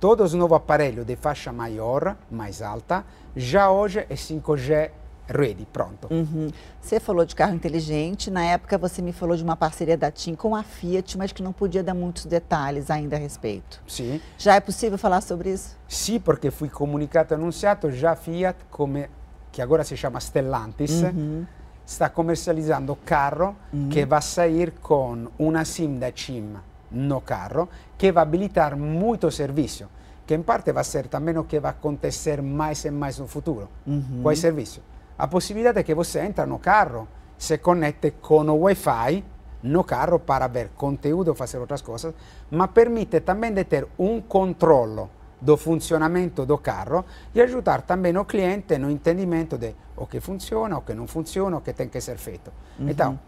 todos 0.00 0.32
os 0.32 0.38
novos 0.38 0.56
aparelhos 0.56 1.06
de 1.06 1.16
faixa 1.16 1.52
maior, 1.52 2.16
mais 2.30 2.62
alta, 2.62 3.04
já 3.36 3.70
hoje 3.70 4.06
é 4.08 4.16
5G 4.16 4.90
ready, 5.28 5.66
pronto. 5.70 6.08
Uhum. 6.10 6.50
Você 6.80 6.98
falou 6.98 7.24
de 7.24 7.34
carro 7.34 7.54
inteligente, 7.54 8.30
na 8.30 8.44
época 8.44 8.78
você 8.78 9.02
me 9.02 9.12
falou 9.12 9.36
de 9.36 9.44
uma 9.44 9.56
parceria 9.56 9.96
da 9.96 10.10
TIM 10.10 10.34
com 10.34 10.56
a 10.56 10.62
Fiat, 10.62 11.18
mas 11.18 11.32
que 11.32 11.42
não 11.42 11.52
podia 11.52 11.82
dar 11.82 11.94
muitos 11.94 12.24
detalhes 12.24 12.90
ainda 12.90 13.16
a 13.16 13.18
respeito. 13.18 13.82
Sim. 13.86 14.20
Já 14.38 14.54
é 14.54 14.60
possível 14.60 14.96
falar 14.96 15.20
sobre 15.20 15.52
isso? 15.52 15.76
Sim, 15.86 16.18
porque 16.18 16.50
fui 16.50 16.68
comunicato 16.68 17.34
anunciado 17.34 17.90
já 17.92 18.16
Fiat, 18.16 18.58
come, 18.70 19.08
que 19.52 19.60
agora 19.60 19.84
se 19.84 19.96
chama 19.96 20.18
Stellantis, 20.18 21.02
uhum. 21.02 21.46
Está 21.88 22.10
comercializando 22.10 22.94
carro 22.96 23.56
uhum. 23.72 23.88
que 23.88 24.04
vai 24.04 24.20
sair 24.20 24.74
com 24.82 25.28
uma 25.38 25.64
SIM 25.64 25.98
da 25.98 26.12
TIM 26.12 26.54
no 26.90 27.20
carro, 27.22 27.66
que 27.96 28.12
vai 28.12 28.22
habilitar 28.22 28.76
muito 28.76 29.30
serviço, 29.30 29.86
que 30.26 30.34
em 30.34 30.42
parte 30.42 30.70
vai 30.70 30.84
ser 30.84 31.08
também 31.08 31.36
o 31.38 31.44
que 31.44 31.58
vai 31.58 31.70
acontecer 31.70 32.42
mais 32.42 32.84
e 32.84 32.90
mais 32.90 33.18
no 33.18 33.26
futuro. 33.26 33.68
Uhum. 33.86 34.20
Qual 34.22 34.36
serviço? 34.36 34.82
A 35.18 35.26
possibilidade 35.26 35.78
é 35.78 35.82
que 35.82 35.94
você 35.94 36.20
entra 36.20 36.46
no 36.46 36.58
carro, 36.58 37.08
se 37.38 37.56
conecte 37.56 38.12
com 38.20 38.42
o 38.42 38.60
Wi-Fi 38.64 39.24
no 39.62 39.82
carro 39.82 40.18
para 40.18 40.46
ver 40.46 40.70
conteúdo, 40.76 41.34
fazer 41.34 41.56
outras 41.58 41.80
coisas, 41.80 42.14
mas 42.50 42.70
permite 42.70 43.20
também 43.20 43.52
de 43.52 43.64
ter 43.64 43.88
um 43.98 44.20
controle 44.20 45.08
do 45.40 45.56
funcionamento 45.56 46.44
do 46.44 46.58
carro 46.58 47.04
e 47.34 47.40
ajudar 47.40 47.82
também 47.82 48.16
o 48.16 48.24
cliente 48.24 48.76
no 48.78 48.90
entendimento 48.90 49.56
de 49.56 49.74
o 49.96 50.06
que 50.06 50.20
funciona, 50.20 50.78
o 50.78 50.82
que 50.82 50.94
não 50.94 51.06
funciona, 51.06 51.56
o 51.56 51.60
que 51.60 51.72
tem 51.72 51.88
que 51.88 52.00
ser 52.00 52.16
feito. 52.16 52.52
Uhum. 52.78 52.88
Então, 52.88 53.20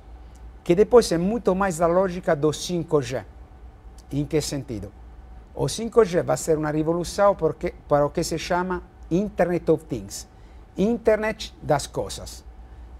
que 0.64 0.74
depois 0.74 1.10
é 1.12 1.18
muito 1.18 1.54
mais 1.54 1.80
a 1.80 1.86
lógica 1.86 2.34
do 2.34 2.48
5G. 2.48 3.24
Em 4.12 4.24
que 4.24 4.40
sentido? 4.40 4.92
O 5.54 5.64
5G 5.64 6.22
vai 6.22 6.36
ser 6.36 6.58
uma 6.58 6.70
revolução 6.70 7.34
porque, 7.34 7.74
para 7.88 8.04
o 8.04 8.10
que 8.10 8.24
se 8.24 8.38
chama 8.38 8.82
Internet 9.10 9.70
of 9.70 9.84
Things. 9.84 10.28
Internet 10.76 11.54
das 11.62 11.86
coisas. 11.86 12.44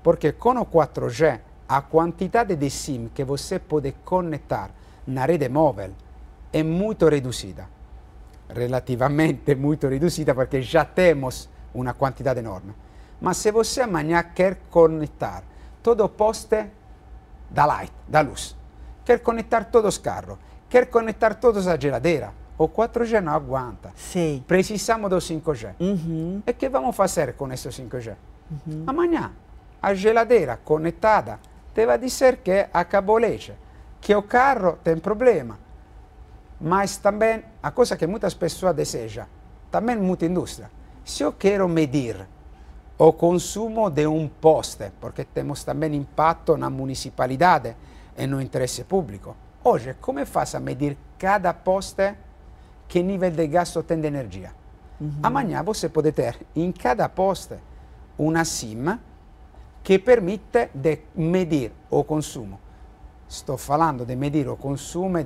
Porque 0.02 0.32
com 0.32 0.56
o 0.56 0.66
4G, 0.66 1.40
a 1.68 1.82
quantidade 1.82 2.56
de 2.56 2.70
SIM 2.70 3.10
que 3.14 3.24
você 3.24 3.58
pode 3.58 3.92
conectar 4.04 4.70
na 5.06 5.24
rede 5.24 5.48
móvel 5.48 5.92
é 6.52 6.62
muito 6.62 7.08
reduzida. 7.08 7.79
Relativamente 8.54 9.54
muito 9.54 9.88
reduzida, 9.88 10.34
porque 10.34 10.62
já 10.62 10.84
temos 10.84 11.48
uma 11.74 11.94
quantidade 11.94 12.40
enorme. 12.40 12.74
Mas 13.20 13.36
se 13.36 13.50
você 13.50 13.82
amanhã 13.82 14.22
quer 14.34 14.60
conectar 14.70 15.42
todo 15.82 16.08
poste 16.08 16.66
da 17.50 17.66
light, 17.66 17.92
da 18.08 18.20
luz, 18.20 18.56
quer 19.04 19.20
conectar 19.20 19.64
todos 19.64 19.96
os 19.96 19.98
carros, 19.98 20.38
quer 20.68 20.86
conectar 20.86 21.34
todos 21.34 21.66
a 21.66 21.76
geladeira, 21.78 22.32
o 22.56 22.68
4G 22.68 23.20
não 23.20 23.32
aguenta. 23.32 23.90
Sim. 23.96 24.44
Precisamos 24.46 25.08
do 25.10 25.16
5G. 25.16 25.74
Uhum. 25.80 26.42
E 26.46 26.52
que 26.52 26.68
vamos 26.68 26.94
fazer 26.94 27.34
com 27.34 27.50
esse 27.52 27.68
5G? 27.68 28.14
Uhum. 28.50 28.84
Amanhã, 28.86 29.32
a 29.80 29.94
geladeira 29.94 30.58
conectada 30.62 31.40
te 31.74 31.86
vai 31.86 31.98
dizer 31.98 32.38
que 32.38 32.68
acabou 32.72 33.18
leite, 33.18 33.54
que 34.00 34.14
o 34.14 34.22
carro 34.22 34.78
tem 34.84 34.98
problema. 34.98 35.58
Mas 36.60 36.98
também, 36.98 37.42
a 37.62 37.70
coisa 37.70 37.96
que 37.96 38.06
muitas 38.06 38.34
pessoas 38.34 38.74
desejam, 38.74 39.26
também 39.70 39.96
muita 39.96 40.26
indústria, 40.26 40.70
se 41.04 41.22
eu 41.22 41.32
quero 41.32 41.68
medir 41.68 42.26
o 42.98 43.12
consumo 43.12 43.88
de 43.90 44.06
um 44.06 44.28
poste, 44.28 44.92
porque 45.00 45.24
temos 45.24 45.64
também 45.64 45.94
impacto 45.94 46.56
na 46.56 46.68
municipalidade 46.68 47.74
e 48.16 48.26
no 48.26 48.40
interesse 48.40 48.84
público. 48.84 49.34
Hoje, 49.64 49.94
como 50.00 50.24
faço 50.26 50.56
a 50.56 50.60
medir 50.60 50.96
cada 51.18 51.54
poste 51.54 52.14
que 52.86 53.02
nível 53.02 53.30
de 53.30 53.46
gasto 53.46 53.82
tem 53.84 54.00
de 54.00 54.08
energia. 54.08 54.52
Uhum. 55.00 55.12
Amanhã 55.22 55.62
você 55.62 55.88
pode 55.88 56.12
ter 56.12 56.46
em 56.54 56.72
cada 56.72 57.08
poste 57.08 57.54
uma 58.18 58.44
SIM 58.44 58.98
que 59.82 59.98
permite 59.98 60.70
de 60.74 60.98
medir 61.14 61.72
o 61.90 62.04
consumo. 62.04 62.58
Estou 63.28 63.56
falando 63.56 64.04
de 64.04 64.16
medir 64.16 64.48
o 64.48 64.56
consumo 64.56 65.22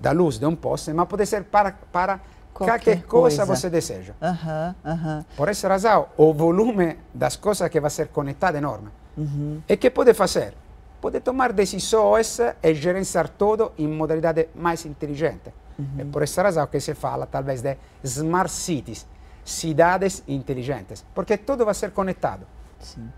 da 0.00 0.10
luz 0.12 0.38
de 0.38 0.46
um 0.46 0.54
poste, 0.56 0.92
mas 0.92 1.08
pode 1.08 1.26
ser 1.26 1.44
para, 1.44 1.72
para 1.92 2.20
qualquer, 2.52 3.02
coisa, 3.02 3.44
coisa 3.44 3.44
você 3.44 3.68
deseja. 3.68 4.14
Uhum, 4.20 4.92
uhum. 4.92 5.24
Por 5.36 5.48
essa 5.48 5.68
razão, 5.68 6.06
o 6.16 6.32
volume 6.32 6.96
das 7.12 7.36
coisas 7.36 7.68
que 7.68 7.80
vai 7.80 7.90
ser 7.90 8.08
conectado 8.08 8.54
é 8.54 8.58
enorme. 8.58 8.88
Uhum. 9.16 9.62
E 9.68 9.76
que 9.76 9.90
pode 9.90 10.14
fazer? 10.14 10.54
Pode 11.00 11.20
tomar 11.20 11.52
decisões 11.52 12.38
e 12.62 12.74
gerenciar 12.74 13.28
tudo 13.28 13.72
em 13.76 13.86
modalidade 13.86 14.48
mais 14.54 14.86
inteligente. 14.86 15.52
Uhum. 15.78 15.86
É 15.98 16.04
por 16.04 16.22
essa 16.22 16.42
razão 16.42 16.66
que 16.66 16.80
se 16.80 16.94
fala, 16.94 17.26
talvez, 17.26 17.60
de 17.60 17.76
smart 18.02 18.50
cities, 18.50 19.06
cidades 19.44 20.22
inteligentes, 20.26 21.04
porque 21.14 21.36
tudo 21.36 21.64
vai 21.64 21.74
ser 21.74 21.90
conectado. 21.90 22.46
Sim. 22.80 23.08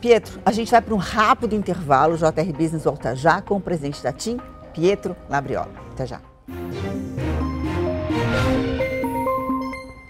Pietro, 0.00 0.40
a 0.44 0.52
gente 0.52 0.70
vai 0.70 0.82
para 0.82 0.94
um 0.94 0.98
rápido 0.98 1.54
intervalo. 1.54 2.14
O 2.14 2.16
JR 2.16 2.52
Business 2.52 2.84
volta 2.84 3.16
já 3.16 3.40
com 3.40 3.56
o 3.56 3.60
presidente 3.60 4.02
da 4.02 4.12
TIM, 4.12 4.38
Pietro 4.74 5.16
Labriola. 5.30 5.70
Até 5.92 6.06
já. 6.06 6.20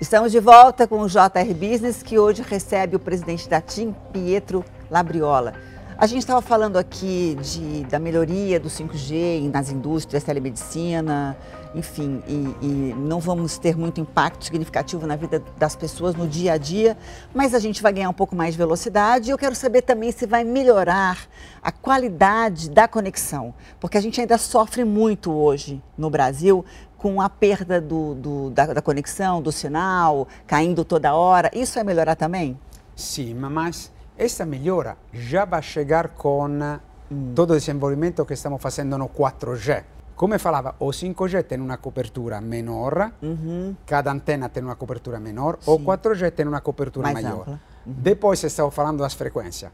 Estamos 0.00 0.32
de 0.32 0.40
volta 0.40 0.86
com 0.88 1.00
o 1.00 1.08
JR 1.08 1.54
Business, 1.54 2.02
que 2.02 2.18
hoje 2.18 2.42
recebe 2.42 2.96
o 2.96 2.98
presidente 2.98 3.48
da 3.48 3.60
TIM, 3.60 3.94
Pietro 4.12 4.64
Labriola. 4.90 5.54
A 5.96 6.06
gente 6.06 6.20
estava 6.20 6.42
falando 6.42 6.76
aqui 6.76 7.36
de, 7.40 7.84
da 7.84 7.98
melhoria 7.98 8.58
do 8.58 8.68
5G 8.68 9.50
nas 9.52 9.70
indústrias, 9.70 10.24
telemedicina, 10.24 11.36
enfim, 11.74 12.22
e, 12.28 12.66
e, 12.66 12.94
não 12.96 13.18
vamos 13.18 13.58
ter 13.58 13.76
muito 13.76 14.00
impacto 14.00 14.44
significativo 14.44 15.06
na 15.06 15.16
vida 15.16 15.42
das 15.58 15.74
pessoas 15.74 16.14
no 16.14 16.26
dia 16.26 16.52
a 16.52 16.56
dia, 16.56 16.96
mas 17.34 17.52
a 17.52 17.58
gente 17.58 17.82
vai 17.82 17.92
ganhar 17.92 18.08
um 18.08 18.14
pouco 18.14 18.36
mais 18.36 18.54
de 18.54 18.58
velocidade. 18.58 19.30
Eu 19.30 19.38
quero 19.38 19.54
saber 19.54 19.82
também 19.82 20.12
se 20.12 20.24
vai 20.26 20.44
melhorar 20.44 21.26
a 21.62 21.72
qualidade 21.72 22.70
da 22.70 22.86
conexão, 22.86 23.52
porque 23.80 23.98
a 23.98 24.00
gente 24.00 24.20
ainda 24.20 24.38
sofre 24.38 24.84
muito 24.84 25.32
hoje 25.32 25.82
no 25.98 26.08
Brasil 26.08 26.64
com 26.96 27.20
a 27.20 27.28
perda 27.28 27.80
do, 27.80 28.14
do, 28.14 28.50
da, 28.50 28.66
da 28.66 28.80
conexão, 28.80 29.42
do 29.42 29.52
sinal, 29.52 30.28
caindo 30.46 30.84
toda 30.84 31.12
hora. 31.14 31.50
Isso 31.52 31.74
vai 31.74 31.84
melhorar 31.84 32.14
também? 32.14 32.58
Sim, 32.94 33.34
mas 33.34 33.92
essa 34.16 34.46
melhora 34.46 34.96
já 35.12 35.44
vai 35.44 35.60
chegar 35.60 36.08
com 36.08 36.48
mm. 36.48 37.34
todo 37.34 37.52
o 37.52 37.58
desenvolvimento 37.58 38.24
que 38.24 38.32
estamos 38.32 38.62
fazendo 38.62 38.96
no 38.96 39.08
4G. 39.08 39.93
Come 40.16 40.38
falava, 40.38 40.76
o 40.78 40.86
5G 40.86 41.42
tem 41.44 41.60
uma 41.60 41.76
cobertura 41.76 42.40
menor, 42.40 43.12
uhum. 43.20 43.74
cada 43.84 44.12
antena 44.12 44.48
tem 44.48 44.62
uma 44.62 44.76
cobertura 44.76 45.18
menor, 45.18 45.58
Sim. 45.60 45.70
o 45.72 45.78
4G 45.78 46.30
tem 46.30 46.46
uma 46.46 46.60
cobertura 46.60 47.12
Mais 47.12 47.22
maior. 47.22 47.48
Uhum. 47.48 47.58
Depois 47.84 48.42
estava 48.44 48.70
falando 48.70 48.98
das 48.98 49.14
frequências. 49.14 49.72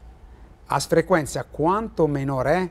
As 0.67 0.85
frequências, 0.85 1.45
quanto 1.51 2.07
menor 2.07 2.47
é, 2.47 2.69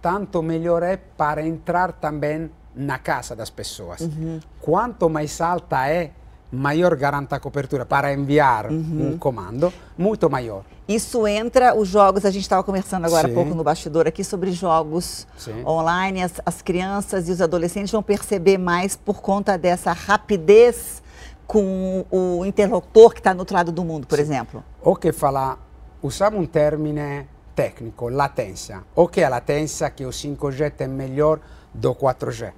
tanto 0.00 0.42
melhor 0.42 0.82
é 0.82 0.96
para 0.96 1.44
entrar 1.44 1.92
também 1.92 2.50
na 2.74 2.98
casa 2.98 3.34
das 3.34 3.50
pessoas. 3.50 4.00
Uhum. 4.00 4.38
Quanto 4.60 5.08
mais 5.08 5.40
alta 5.40 5.88
é, 5.88 6.12
maior 6.50 6.96
garanta 6.96 7.36
a 7.36 7.40
cobertura 7.40 7.84
para 7.84 8.12
enviar 8.12 8.70
uhum. 8.70 9.12
um 9.12 9.18
comando, 9.18 9.72
muito 9.96 10.28
maior. 10.30 10.62
Isso 10.88 11.26
entra 11.26 11.76
os 11.76 11.88
jogos, 11.88 12.24
a 12.24 12.30
gente 12.30 12.42
estava 12.42 12.62
conversando 12.62 13.04
agora 13.04 13.28
há 13.28 13.30
pouco 13.30 13.54
no 13.54 13.62
bastidor 13.62 14.06
aqui 14.06 14.24
sobre 14.24 14.50
jogos 14.52 15.26
Sim. 15.36 15.62
online, 15.66 16.22
as, 16.22 16.40
as 16.46 16.62
crianças 16.62 17.28
e 17.28 17.32
os 17.32 17.42
adolescentes 17.42 17.92
vão 17.92 18.02
perceber 18.02 18.56
mais 18.56 18.96
por 18.96 19.20
conta 19.20 19.58
dessa 19.58 19.92
rapidez 19.92 21.02
com 21.46 22.04
o 22.10 22.44
interlocutor 22.44 23.12
que 23.12 23.20
está 23.20 23.34
no 23.34 23.40
outro 23.40 23.54
lado 23.54 23.72
do 23.72 23.84
mundo, 23.84 24.06
por 24.06 24.16
Sim. 24.16 24.22
exemplo. 24.22 24.64
O 24.82 24.96
que 24.96 25.12
falar, 25.12 25.58
usamos 26.02 26.40
um 26.40 26.46
termine 26.46 27.26
técnico, 27.54 28.08
latência. 28.08 28.82
O 28.94 29.08
que 29.08 29.20
é 29.20 29.24
a 29.24 29.28
latência? 29.28 29.90
Que 29.90 30.06
o 30.06 30.10
5G 30.10 30.70
tem 30.70 30.88
melhor 30.88 31.40
do 31.74 31.94
4G. 31.94 32.52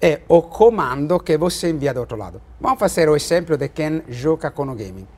É 0.00 0.20
o 0.28 0.42
comando 0.42 1.20
que 1.20 1.38
você 1.38 1.70
envia 1.70 1.94
do 1.94 2.00
outro 2.00 2.18
lado. 2.18 2.40
Vamos 2.60 2.78
fazer 2.78 3.08
o 3.08 3.16
exemplo 3.16 3.56
de 3.56 3.68
quem 3.70 4.02
joga 4.08 4.50
com 4.50 4.64
o 4.64 4.74
gaming. 4.74 5.08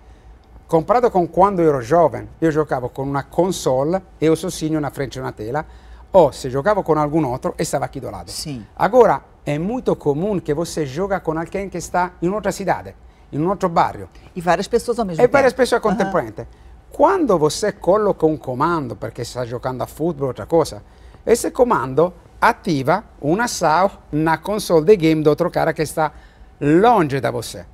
Comparado 0.68 1.10
com 1.10 1.26
quando 1.26 1.60
eu 1.60 1.70
era 1.70 1.80
jovem, 1.80 2.28
eu 2.40 2.52
jogava 2.52 2.88
com 2.88 3.02
uma 3.02 3.24
console 3.24 4.00
e 4.20 4.28
o 4.28 4.36
sozinho 4.36 4.80
na 4.80 4.90
frente 4.90 5.14
de 5.14 5.20
uma 5.20 5.32
tela, 5.32 5.66
ou 6.12 6.32
se 6.32 6.48
jogava 6.48 6.82
com 6.82 6.96
algum 6.98 7.26
outro, 7.26 7.54
estava 7.58 7.86
aqui 7.86 7.98
do 7.98 8.10
lado. 8.10 8.30
Sim. 8.30 8.64
Agora, 8.76 9.22
é 9.44 9.58
muito 9.58 9.96
comum 9.96 10.38
que 10.38 10.54
você 10.54 10.86
joga 10.86 11.18
com 11.20 11.36
alguém 11.36 11.68
que 11.68 11.78
está 11.78 12.12
em 12.22 12.28
outra 12.28 12.52
cidade, 12.52 12.94
em 13.32 13.38
um 13.40 13.48
outro 13.48 13.68
bairro. 13.68 14.08
E 14.36 14.40
várias 14.40 14.68
pessoas 14.68 14.98
ao 14.98 15.04
mesmo 15.04 15.20
e 15.20 15.22
tempo. 15.22 15.30
E 15.30 15.32
várias 15.32 15.54
pessoas 15.54 15.80
contemporaneamente. 15.80 16.46
Quando 16.92 17.36
você 17.38 17.72
coloca 17.72 18.26
um 18.26 18.36
comando, 18.36 18.94
perché 18.94 19.24
sta 19.24 19.44
giocando 19.44 19.82
a 19.82 19.86
football 19.86 20.26
o 20.26 20.28
outra 20.28 20.46
cosa, 20.46 20.82
esse 21.26 21.50
comando 21.50 22.12
ativa 22.40 23.04
uma 23.20 23.44
ação 23.44 23.90
na 24.12 24.38
console 24.38 24.84
de 24.84 24.96
game 24.96 25.22
do 25.22 25.30
outro 25.30 25.50
cara 25.50 25.72
que 25.72 25.82
está 25.82 26.12
longe 26.60 27.20
da 27.20 27.30
você. 27.30 27.66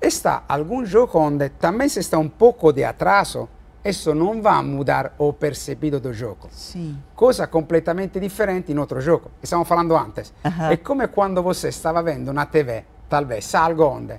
Está 0.00 0.44
algum 0.48 0.84
jogo 0.84 1.18
onde 1.18 1.48
também 1.50 1.88
se 1.88 2.00
está 2.00 2.18
um 2.18 2.28
pouco 2.28 2.72
de 2.72 2.84
atraso, 2.84 3.48
isso 3.84 4.14
não 4.14 4.40
vai 4.40 4.62
mudar 4.62 5.14
o 5.18 5.32
percebido 5.32 6.00
do 6.00 6.12
jogo. 6.12 6.48
Sim. 6.50 6.98
Cosa 7.14 7.46
completamente 7.46 8.20
differente 8.20 8.72
in 8.72 8.78
outro 8.78 9.00
gioco. 9.00 9.30
Stiamo 9.42 9.64
falando 9.64 9.96
antes. 9.96 10.32
Uh 10.42 10.48
-huh. 10.48 10.70
È 10.70 10.82
come 10.82 11.08
quando 11.08 11.42
você 11.42 11.70
stava 11.70 12.02
vendo 12.02 12.32
na 12.32 12.46
TV, 12.46 12.84
talvez, 13.08 13.54
algo 13.54 13.84
onde 13.84 14.18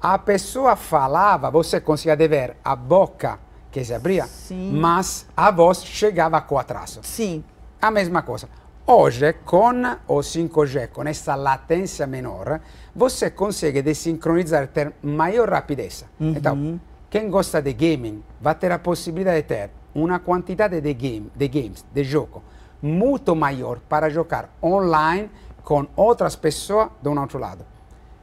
a 0.00 0.18
pessoa 0.18 0.76
falava, 0.76 1.50
você 1.50 1.80
conseguia 1.80 2.16
ver 2.28 2.56
a 2.62 2.76
boca 2.76 3.38
que 3.70 3.84
se 3.84 3.94
abria, 3.94 4.26
Sim. 4.26 4.72
mas 4.72 5.26
a 5.36 5.50
voz 5.50 5.84
chegava 5.84 6.40
com 6.42 6.58
atraso. 6.58 7.00
Sim. 7.02 7.42
A 7.80 7.90
mesma 7.90 8.22
coisa. 8.22 8.48
Hoje, 8.88 9.32
com 9.44 9.82
o 10.06 10.18
5G, 10.18 10.88
com 10.88 11.02
essa 11.02 11.34
latência 11.34 12.06
menor, 12.06 12.60
você 12.94 13.30
consegue 13.30 13.82
desincronizar 13.82 14.68
ter 14.68 14.92
maior 15.02 15.50
rapidez. 15.50 16.04
Uhum. 16.20 16.30
Então, 16.30 16.80
quem 17.10 17.28
gosta 17.28 17.60
de 17.60 17.72
gaming 17.72 18.22
vai 18.40 18.54
ter 18.54 18.70
a 18.70 18.78
possibilidade 18.78 19.42
de 19.42 19.48
ter 19.48 19.70
uma 19.92 20.20
quantidade 20.20 20.80
de, 20.80 20.94
game, 20.94 21.32
de 21.34 21.48
games, 21.48 21.84
de 21.92 22.04
jogo, 22.04 22.44
muito 22.80 23.34
maior 23.34 23.80
para 23.88 24.08
jogar 24.08 24.50
online 24.62 25.30
com 25.64 25.88
outras 25.96 26.36
pessoas 26.36 26.90
do 27.02 27.10
outro 27.10 27.40
lado. 27.40 27.64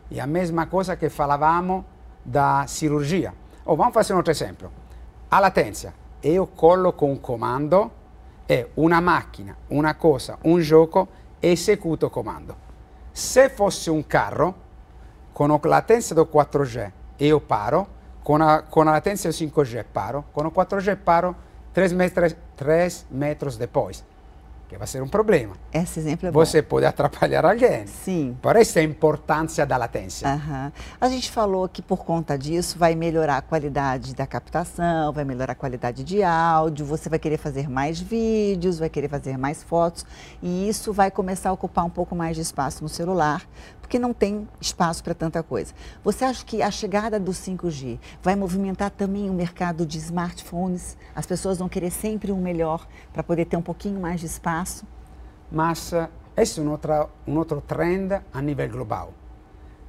E 0.10 0.18
a 0.18 0.26
mesma 0.26 0.68
coisa 0.68 0.96
que 0.96 1.10
falávamos 1.10 1.84
da 2.24 2.66
cirurgia. 2.68 3.34
Oh, 3.66 3.76
vamos 3.76 3.94
fazer 3.94 4.14
um 4.14 4.18
outro 4.18 4.32
exemplo. 4.32 4.72
a 5.34 5.40
latenza. 5.40 5.94
Io 6.22 6.46
colloco 6.46 7.06
un 7.08 7.18
comando 7.18 7.92
e 8.46 8.72
una 8.76 9.00
macchina, 9.00 9.56
una 9.68 9.96
cosa, 9.96 10.38
un 10.44 10.60
gioco, 10.60 11.08
esecuto 11.40 12.10
comando. 12.10 12.56
Se 13.12 13.50
fosse 13.50 13.90
un 13.90 14.06
carro, 14.08 14.62
con 15.32 15.50
la 15.50 15.60
latenza 15.64 16.14
del 16.14 16.28
4G 16.32 16.92
io 17.18 17.40
paro, 17.40 17.88
con 18.22 18.40
la, 18.40 18.64
con 18.68 18.86
la 18.86 18.92
latenza 18.92 19.28
del 19.28 19.38
5G 19.38 19.84
paro, 19.92 20.26
con 20.32 20.46
il 20.46 20.52
4G 20.56 20.98
paro 21.04 21.36
3 21.74 21.94
metros, 21.94 22.36
3 22.56 23.06
metros 23.10 23.58
depois. 23.58 24.04
Que 24.74 24.80
vai 24.80 24.88
ser 24.88 25.02
um 25.02 25.08
problema. 25.08 25.56
Esse 25.72 26.00
exemplo 26.00 26.28
é 26.28 26.32
Você 26.32 26.62
bom. 26.62 26.70
pode 26.70 26.86
atrapalhar 26.86 27.46
alguém. 27.46 27.86
Sim. 27.86 28.36
Por 28.42 28.56
isso 28.56 28.80
a 28.80 28.82
importância 28.82 29.66
da 29.66 29.78
latência. 29.78 30.28
Uhum. 30.28 30.72
A 31.00 31.10
gente 31.10 31.30
falou 31.32 31.70
que 31.70 31.82
por 31.82 32.04
conta 32.04 32.38
disso 32.38 32.78
vai 32.78 32.96
melhorar 32.96 33.38
a 33.38 33.42
qualidade 33.42 34.16
da 34.16 34.26
captação, 34.26 35.14
vai 35.14 35.24
melhorar 35.24 35.54
a 35.54 35.56
qualidade 35.56 36.04
de 36.04 36.24
áudio, 36.24 36.86
você 36.86 37.08
vai 37.08 37.20
querer 37.20 37.38
fazer 37.38 37.70
mais 37.70 38.00
vídeos, 38.00 38.80
vai 38.80 38.90
querer 38.90 39.10
fazer 39.10 39.38
mais 39.38 39.62
fotos 39.62 40.06
e 40.42 40.68
isso 40.68 40.92
vai 40.92 41.12
começar 41.12 41.50
a 41.50 41.54
ocupar 41.54 41.86
um 41.86 41.90
pouco 41.90 42.16
mais 42.16 42.36
de 42.36 42.42
espaço 42.42 42.82
no 42.82 42.90
celular, 42.90 43.44
porque 43.94 44.00
não 44.00 44.12
tem 44.12 44.48
espaço 44.60 45.04
para 45.04 45.14
tanta 45.14 45.44
coisa. 45.44 45.72
Você 46.04 46.26
acha 46.26 46.44
que 46.44 46.64
a 46.64 46.72
chegada 46.72 47.20
do 47.20 47.32
5G 47.32 48.00
vai 48.24 48.36
movimentar 48.36 48.90
também 48.90 49.30
o 49.30 49.34
mercado 49.34 49.86
de 49.86 50.00
smartphones? 50.00 50.98
As 51.16 51.28
pessoas 51.28 51.60
vão 51.60 51.70
querer 51.70 51.92
sempre 51.92 52.32
um 52.32 52.42
melhor 52.42 52.88
para 53.14 53.22
poder 53.22 53.46
ter 53.46 53.56
um 53.56 53.62
pouquinho 53.62 54.00
mais 54.00 54.20
de 54.20 54.26
espaço? 54.26 54.84
Mas 55.52 55.94
esse 56.36 56.60
é 56.60 56.64
um 56.64 56.72
outro, 56.72 57.08
um 57.28 57.38
outro 57.38 57.62
trend 57.62 58.20
a 58.34 58.42
nível 58.42 58.68
global. 58.68 59.14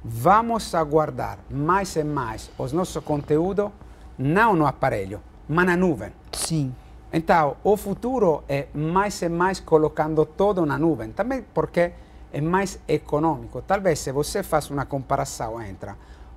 Vamos 0.03 0.75
aguardar 0.75 1.39
mais 1.49 1.95
e 1.95 2.03
mais 2.03 2.51
os 2.59 2.71
nossos 2.71 3.03
conteúdos 3.03 3.71
não 4.19 4.55
no 4.55 4.67
aparelho, 4.67 5.19
mas 5.49 5.65
na 5.65 5.75
nuvem. 5.75 6.11
Sim. 6.31 6.75
Então, 7.11 7.57
o 7.63 7.75
futuro 7.75 8.43
é 8.47 8.67
mais 8.71 9.19
e 9.23 9.29
mais 9.29 9.59
colocando 9.59 10.23
tudo 10.27 10.63
na 10.63 10.77
nuvem. 10.77 11.11
Também 11.11 11.43
porque 11.55 11.93
é 12.35 12.41
mais 12.41 12.77
econômico. 12.85 13.61
Talvez 13.61 13.99
se 13.99 14.11
você 14.11 14.43
faz 14.43 14.69
uma 14.69 14.85
comparação 14.85 15.61
entre 15.61 15.91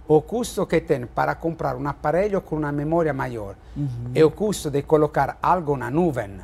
o 0.07 0.23
custo 0.23 0.65
que 0.65 0.81
tem 0.81 1.07
para 1.07 1.35
comprar 1.35 1.75
um 1.75 1.89
aparelho 1.89 2.41
com 2.41 2.55
uma 2.55 2.71
memória 2.71 3.13
maior 3.13 3.57
uhum. 3.77 4.13
e 4.15 4.23
o 4.23 4.31
custo 4.31 4.71
de 4.71 4.83
colocar 4.83 5.37
algo 5.43 5.77
na 5.77 5.91
nuvem, 5.91 6.39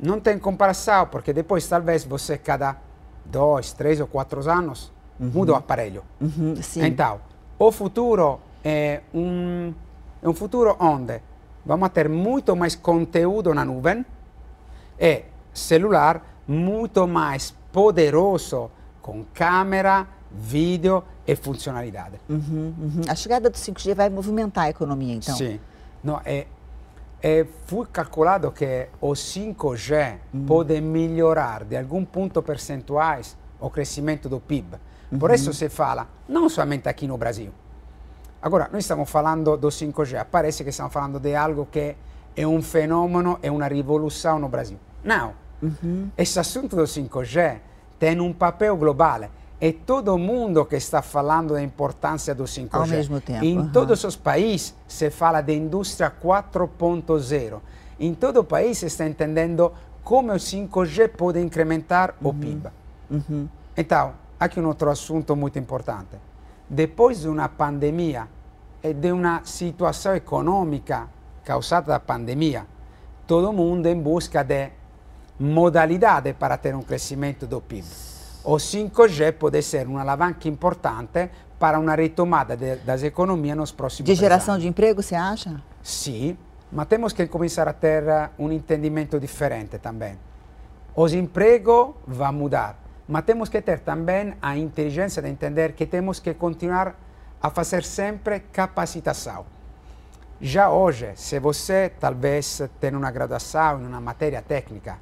não 0.00 0.18
tem 0.18 0.36
comparação, 0.36 1.06
porque 1.06 1.32
depois 1.32 1.68
talvez 1.68 2.04
você 2.04 2.36
cada 2.36 2.76
dois, 3.24 3.72
três 3.72 4.00
ou 4.00 4.08
quatro 4.08 4.50
anos 4.50 4.92
uhum. 5.20 5.30
muda 5.32 5.52
o 5.52 5.54
aparelho. 5.54 6.02
Uhum, 6.20 6.54
então, 6.82 7.20
o 7.56 7.70
futuro 7.70 8.40
é 8.64 9.02
um, 9.14 9.72
é 10.20 10.28
um 10.28 10.34
futuro 10.34 10.76
onde 10.80 11.22
vamos 11.64 11.88
ter 11.90 12.08
muito 12.08 12.56
mais 12.56 12.74
conteúdo 12.74 13.54
na 13.54 13.64
nuvem 13.64 14.04
e 14.98 15.22
celular 15.52 16.20
muito 16.48 17.06
mais 17.06 17.54
poderoso 17.74 18.70
com 19.02 19.24
câmera, 19.34 20.06
vídeo 20.30 21.02
e 21.26 21.34
funcionalidade. 21.34 22.20
Uhum, 22.28 22.72
uhum. 22.78 23.00
A 23.08 23.16
chegada 23.16 23.50
do 23.50 23.58
5G 23.58 23.96
vai 23.96 24.08
movimentar 24.08 24.66
a 24.66 24.70
economia, 24.70 25.14
então? 25.16 25.36
Sim. 25.36 25.58
Não, 26.02 26.20
é, 26.24 26.46
é, 27.20 27.44
foi 27.66 27.84
calculado 27.86 28.52
que 28.52 28.86
o 29.00 29.10
5G 29.10 30.18
uhum. 30.32 30.46
pode 30.46 30.80
melhorar 30.80 31.64
de 31.64 31.76
algum 31.76 32.04
ponto 32.04 32.40
percentuais 32.44 33.36
o 33.58 33.68
crescimento 33.68 34.28
do 34.28 34.38
PIB. 34.38 34.76
Por 35.18 35.32
isso 35.32 35.52
se 35.52 35.68
fala, 35.68 36.08
não 36.28 36.48
somente 36.48 36.88
aqui 36.88 37.08
no 37.08 37.16
Brasil. 37.16 37.52
Agora, 38.40 38.68
nós 38.72 38.84
estamos 38.84 39.10
falando 39.10 39.56
do 39.56 39.68
5G, 39.68 40.26
parece 40.30 40.62
que 40.62 40.70
estamos 40.70 40.92
falando 40.92 41.18
de 41.18 41.34
algo 41.34 41.66
que 41.70 41.96
é 42.36 42.46
um 42.46 42.62
fenômeno, 42.62 43.38
é 43.42 43.50
uma 43.50 43.66
revolução 43.66 44.38
no 44.38 44.48
Brasil. 44.48 44.78
Não, 45.02 45.43
Uhum. 45.64 46.10
Esse 46.16 46.38
assunto 46.38 46.76
do 46.76 46.82
5G 46.82 47.58
tem 47.98 48.20
um 48.20 48.32
papel 48.32 48.76
global. 48.76 49.22
É 49.60 49.72
todo 49.72 50.16
mundo 50.18 50.64
que 50.66 50.76
está 50.76 51.00
falando 51.00 51.54
da 51.54 51.62
importância 51.62 52.34
do 52.34 52.44
5G. 52.44 52.68
Ao 52.72 52.86
mesmo 52.86 53.20
tempo. 53.20 53.44
Em 53.44 53.58
uhum. 53.58 53.70
todos 53.70 54.04
os 54.04 54.16
países 54.16 54.74
se 54.86 55.10
fala 55.10 55.40
de 55.40 55.54
indústria 55.54 56.10
4.0. 56.10 57.60
Em 57.98 58.12
todo 58.12 58.40
o 58.40 58.44
país 58.44 58.78
se 58.78 58.86
está 58.86 59.06
entendendo 59.06 59.72
como 60.02 60.32
o 60.32 60.36
5G 60.36 61.08
pode 61.08 61.40
incrementar 61.40 62.14
uhum. 62.20 62.30
o 62.30 62.34
PIB. 62.34 62.68
Uhum. 63.10 63.48
Então, 63.76 64.14
aqui 64.38 64.60
um 64.60 64.66
outro 64.66 64.90
assunto 64.90 65.34
muito 65.34 65.58
importante. 65.58 66.16
Depois 66.68 67.20
de 67.20 67.28
uma 67.28 67.48
pandemia 67.48 68.28
e 68.82 68.92
de 68.92 69.12
uma 69.12 69.42
situação 69.44 70.14
econômica 70.14 71.08
causada 71.42 71.88
da 71.88 72.00
pandemia, 72.00 72.66
todo 73.26 73.52
mundo 73.52 73.86
em 73.86 73.98
busca 73.98 74.42
de 74.42 74.70
modalidade 75.38 76.32
para 76.34 76.56
ter 76.56 76.74
um 76.74 76.82
crescimento 76.82 77.46
do 77.46 77.60
PIB. 77.60 77.86
O 78.44 78.56
5G 78.56 79.32
pode 79.32 79.62
ser 79.62 79.86
uma 79.86 80.02
alavanca 80.02 80.48
importante 80.48 81.30
para 81.58 81.78
uma 81.78 81.94
retomada 81.94 82.56
de, 82.56 82.76
das 82.76 83.02
economias 83.02 83.56
nos 83.56 83.72
próximos 83.72 84.06
De 84.06 84.14
geração 84.14 84.58
de 84.58 84.68
emprego, 84.68 85.02
você 85.02 85.14
acha? 85.14 85.62
Sim, 85.82 86.36
mas 86.70 86.86
temos 86.86 87.12
que 87.12 87.26
começar 87.26 87.66
a 87.68 87.72
ter 87.72 88.04
um 88.38 88.52
entendimento 88.52 89.18
diferente 89.18 89.78
também. 89.78 90.18
Os 90.94 91.12
empregos 91.14 91.94
vão 92.06 92.32
mudar, 92.32 92.78
mas 93.08 93.24
temos 93.24 93.48
que 93.48 93.60
ter 93.62 93.80
também 93.80 94.34
a 94.40 94.56
inteligência 94.56 95.22
de 95.22 95.28
entender 95.28 95.72
que 95.72 95.86
temos 95.86 96.20
que 96.20 96.34
continuar 96.34 96.94
a 97.40 97.50
fazer 97.50 97.82
sempre 97.82 98.40
capacitação. 98.40 99.46
Já 100.40 100.68
hoje, 100.68 101.12
se 101.14 101.38
você 101.38 101.90
talvez 101.98 102.60
tem 102.78 102.94
uma 102.94 103.10
graduação 103.10 103.80
em 103.80 103.86
uma 103.86 104.00
matéria 104.00 104.42
técnica, 104.42 104.98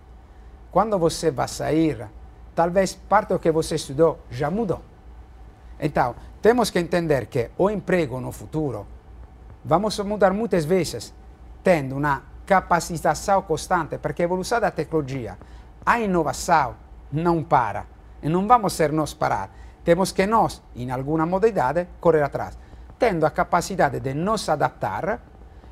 quando 0.73 0.99
você 0.99 1.31
vai 1.31 1.47
sair, 1.47 2.09
talvez 2.55 2.95
parte 2.95 3.29
do 3.29 3.39
que 3.39 3.53
você 3.53 3.75
estudou 3.75 4.21
já 4.31 4.51
mudou. 4.51 4.81
Então, 5.79 6.17
temos 6.41 6.71
que 6.71 6.79
entender 6.79 7.27
que 7.27 7.51
o 7.59 7.71
emprego 7.71 8.19
no 8.21 8.33
futuro 8.33 8.87
vamos 9.63 9.99
mudar 10.01 10.33
muitas 10.33 10.65
vezes 10.65 11.13
tendo 11.63 11.97
uma 11.97 12.23
capacitação 12.47 13.43
constante, 13.43 13.99
porque 13.99 14.23
a 14.23 14.25
evolução 14.25 14.61
da 14.61 14.71
tecnologia, 14.71 15.37
a 15.85 16.01
inovação 16.01 16.75
não 17.13 17.43
para 17.45 17.85
e 18.23 18.29
não 18.29 18.49
vamos 18.49 18.73
ser 18.73 18.93
nós 18.93 19.13
parar. 19.13 19.51
Temos 19.85 20.11
que 20.11 20.27
nós, 20.27 20.63
em 20.75 20.91
alguma 20.91 21.27
modalidade, 21.27 21.87
correr 22.01 22.23
atrás, 22.23 22.57
tendo 22.99 23.27
a 23.27 23.31
capacidade 23.31 24.01
de 24.01 24.15
nos 24.15 24.49
adaptar 24.49 25.21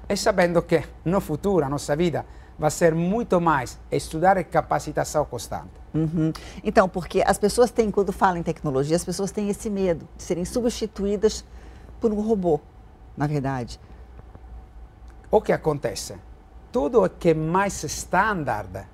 e 0.09 0.17
sabendo 0.17 0.63
que 0.63 0.83
no 1.05 1.21
futuro 1.21 1.65
a 1.65 1.69
nossa 1.69 1.97
vida 1.97 2.27
vai 2.61 2.71
ser 2.71 2.95
muito 2.95 3.41
mais 3.41 3.79
estudar 3.91 4.37
e 4.37 4.45
capacitação 4.45 5.25
constante. 5.25 5.71
Uhum. 5.95 6.31
Então, 6.63 6.87
porque 6.87 7.25
as 7.27 7.39
pessoas 7.39 7.71
têm, 7.71 7.91
quando 7.91 8.13
falam 8.13 8.37
em 8.37 8.43
tecnologia, 8.43 8.95
as 8.95 9.05
pessoas 9.05 9.33
têm 9.33 9.49
esse 9.49 9.71
medo 9.71 10.07
de 10.15 10.23
serem 10.23 10.45
substituídas 10.45 11.43
por 11.99 12.13
um 12.13 12.21
robô, 12.21 12.61
na 13.17 13.27
verdade. 13.27 13.81
O 15.31 15.41
que 15.41 15.53
acontece? 15.53 16.17
Tudo 16.71 17.03
o 17.03 17.09
que 17.09 17.31
é 17.31 17.35
mais 17.35 17.83
standard 17.83 18.87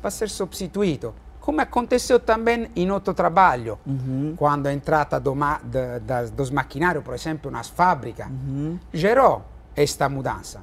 vai 0.00 0.10
ser 0.10 0.28
substituído. 0.28 1.14
Como 1.40 1.60
aconteceu 1.60 2.18
também 2.18 2.68
em 2.74 2.90
outro 2.90 3.14
trabalho, 3.14 3.78
uhum. 3.86 4.34
quando 4.36 4.66
a 4.66 4.72
entrada 4.72 5.20
do 5.20 5.36
ma 5.36 5.60
de, 5.62 6.00
de, 6.00 6.32
dos 6.32 6.50
maquinários, 6.50 7.04
por 7.04 7.14
exemplo, 7.14 7.48
nas 7.48 7.68
fábricas, 7.68 8.26
uhum. 8.26 8.76
gerou 8.92 9.44
esta 9.76 10.08
mudança. 10.08 10.62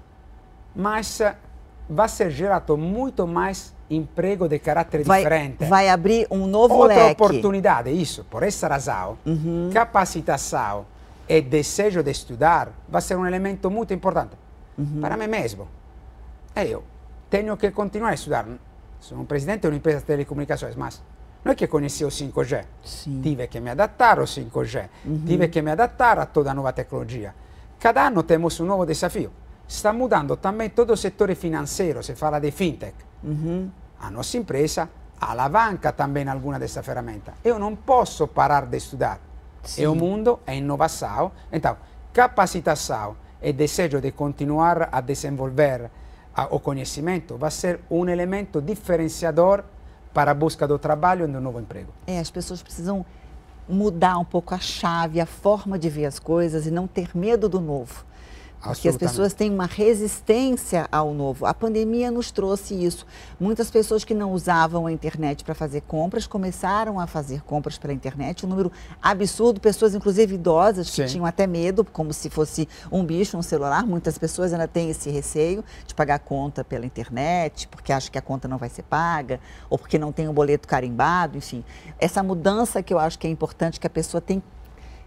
Mas 0.76 1.22
vai 1.92 2.08
ser 2.08 2.32
gerado 2.32 2.78
muito 2.78 3.28
mais 3.28 3.74
emprego 3.90 4.48
de 4.48 4.58
caráter 4.60 5.04
vai, 5.04 5.20
diferente. 5.20 5.66
Vai 5.66 5.90
abrir 5.90 6.26
um 6.32 6.48
novo 6.48 6.76
Outra 6.76 6.96
leque. 6.96 7.12
oportunidade, 7.12 7.92
isso. 7.92 8.24
Por 8.24 8.44
essa 8.44 8.68
razão, 8.70 9.18
uhum. 9.26 9.70
capacitação 9.74 10.86
e 11.28 11.42
desejo 11.42 12.02
de 12.02 12.12
estudar 12.12 12.70
vai 12.88 13.02
ser 13.02 13.18
um 13.18 13.26
elemento 13.26 13.70
muito 13.70 13.94
importante 13.94 14.38
uhum. 14.78 15.02
para 15.02 15.18
mim 15.18 15.28
mesmo. 15.28 15.68
E 16.56 16.72
eu 16.72 16.84
tenho 17.30 17.58
que 17.58 17.70
continuar 17.72 18.12
a 18.12 18.14
estudar. 18.14 18.46
Sou 19.00 19.18
um 19.18 19.26
presidente 19.26 19.62
de 19.62 19.68
uma 19.68 19.76
empresa 19.76 20.00
de 20.00 20.06
telecomunicações, 20.06 20.76
mas 20.76 21.02
não 21.44 21.52
é 21.52 21.56
que 21.56 21.68
conheci 21.68 22.06
o 22.06 22.10
5G. 22.10 22.64
Sim. 22.86 23.20
Tive 23.22 23.48
que 23.48 23.60
me 23.60 23.72
adaptar 23.72 24.20
ao 24.20 24.26
5G. 24.26 24.88
Uhum. 25.04 25.24
Tive 25.26 25.50
que 25.50 25.62
me 25.62 25.72
adaptar 25.72 26.20
a 26.20 26.26
toda 26.26 26.52
a 26.52 26.54
nova 26.54 26.72
tecnologia. 26.72 27.36
Cada 27.80 28.08
ano 28.08 28.24
temos 28.24 28.58
um 28.62 28.66
novo 28.66 28.86
desafio. 28.86 29.32
Está 29.68 29.94
mudando 29.94 30.36
também 30.36 30.70
todo 30.70 30.94
o 30.94 30.98
setor 30.98 31.34
financeiro, 31.36 32.04
se 32.04 32.16
fala 32.16 32.40
de 32.40 32.52
fintech. 32.52 32.96
Uhum. 33.24 33.70
A 34.00 34.10
nossa 34.10 34.38
empresa 34.38 34.90
alavanca 35.20 35.92
também 35.92 36.28
alguma 36.28 36.60
dessas 36.60 36.86
ferramentas. 36.86 37.36
Eu 37.44 37.60
não 37.60 37.76
posso 37.76 38.28
parar 38.28 38.66
de 38.66 38.78
estudar. 38.78 39.20
Sim. 39.64 39.84
É 39.84 39.90
o 39.90 39.96
mundo, 39.96 40.40
é 40.46 40.56
inovação. 40.58 41.32
Então, 41.52 41.78
capacitação 42.12 43.16
e 43.42 43.54
desejo 43.54 44.02
de 44.02 44.12
continuar 44.12 44.90
a 44.92 45.00
desenvolver 45.02 45.90
a, 46.36 46.46
o 46.46 46.60
conhecimento 46.60 47.38
vai 47.38 47.52
ser 47.52 47.80
um 47.90 48.08
elemento 48.08 48.62
diferenciador 48.62 49.64
para 50.14 50.32
a 50.32 50.34
busca 50.34 50.68
do 50.68 50.78
trabalho 50.78 51.28
e 51.28 51.32
do 51.32 51.40
novo 51.40 51.60
emprego. 51.60 51.92
É, 52.08 52.20
as 52.20 52.30
pessoas 52.30 52.62
precisam 52.62 53.06
mudar 53.68 54.18
um 54.18 54.26
pouco 54.26 54.54
a 54.54 54.60
chave, 54.60 55.22
a 55.22 55.26
forma 55.26 55.80
de 55.80 55.90
ver 55.90 56.06
as 56.06 56.20
coisas 56.20 56.66
e 56.66 56.72
não 56.72 56.88
ter 56.88 57.16
medo 57.16 57.48
do 57.48 57.62
novo. 57.62 58.04
Porque 58.62 58.88
as 58.88 58.98
pessoas 58.98 59.34
têm 59.34 59.50
uma 59.50 59.66
resistência 59.66 60.88
ao 60.92 61.14
novo. 61.14 61.46
A 61.48 61.54
pandemia 61.54 62.12
nos 62.12 62.30
trouxe 62.30 62.76
isso. 62.76 63.08
Muitas 63.40 63.72
pessoas 63.72 64.04
que 64.04 64.14
não 64.14 64.32
usavam 64.34 64.86
a 64.86 64.92
internet 64.92 65.44
para 65.44 65.56
fazer 65.56 65.82
compras 65.82 66.28
começaram 66.28 67.00
a 67.00 67.08
fazer 67.08 67.42
compras 67.42 67.80
pela 67.80 67.92
internet. 67.92 68.46
Um 68.46 68.50
número 68.50 68.72
absurdo, 69.02 69.60
pessoas, 69.60 69.96
inclusive 69.96 70.36
idosas, 70.36 70.90
que 70.90 70.96
Sim. 70.96 71.06
tinham 71.06 71.26
até 71.26 71.48
medo, 71.48 71.84
como 71.84 72.14
se 72.14 72.30
fosse 72.30 72.70
um 72.92 73.04
bicho, 73.04 73.36
um 73.36 73.42
celular. 73.42 73.86
Muitas 73.86 74.18
pessoas 74.18 74.54
ainda 74.54 74.68
têm 74.68 74.92
esse 74.92 75.10
receio 75.10 75.64
de 75.88 75.96
pagar 75.96 76.20
conta 76.20 76.64
pela 76.64 76.86
internet, 76.86 77.68
porque 77.68 77.92
acham 77.92 78.12
que 78.12 78.18
a 78.18 78.22
conta 78.22 78.48
não 78.48 78.60
vai 78.60 78.70
ser 78.70 78.84
paga, 78.84 79.40
ou 79.70 79.78
porque 79.78 79.98
não 79.98 80.12
tem 80.12 80.28
o 80.28 80.32
um 80.32 80.34
boleto 80.34 80.68
carimbado, 80.68 81.38
enfim. 81.38 81.64
Essa 82.00 82.22
mudança 82.22 82.84
que 82.84 82.94
eu 82.94 83.00
acho 83.00 83.18
que 83.18 83.26
é 83.26 83.30
importante, 83.30 83.80
que 83.80 83.88
a 83.88 83.90
pessoa 83.90 84.22
tem 84.22 84.42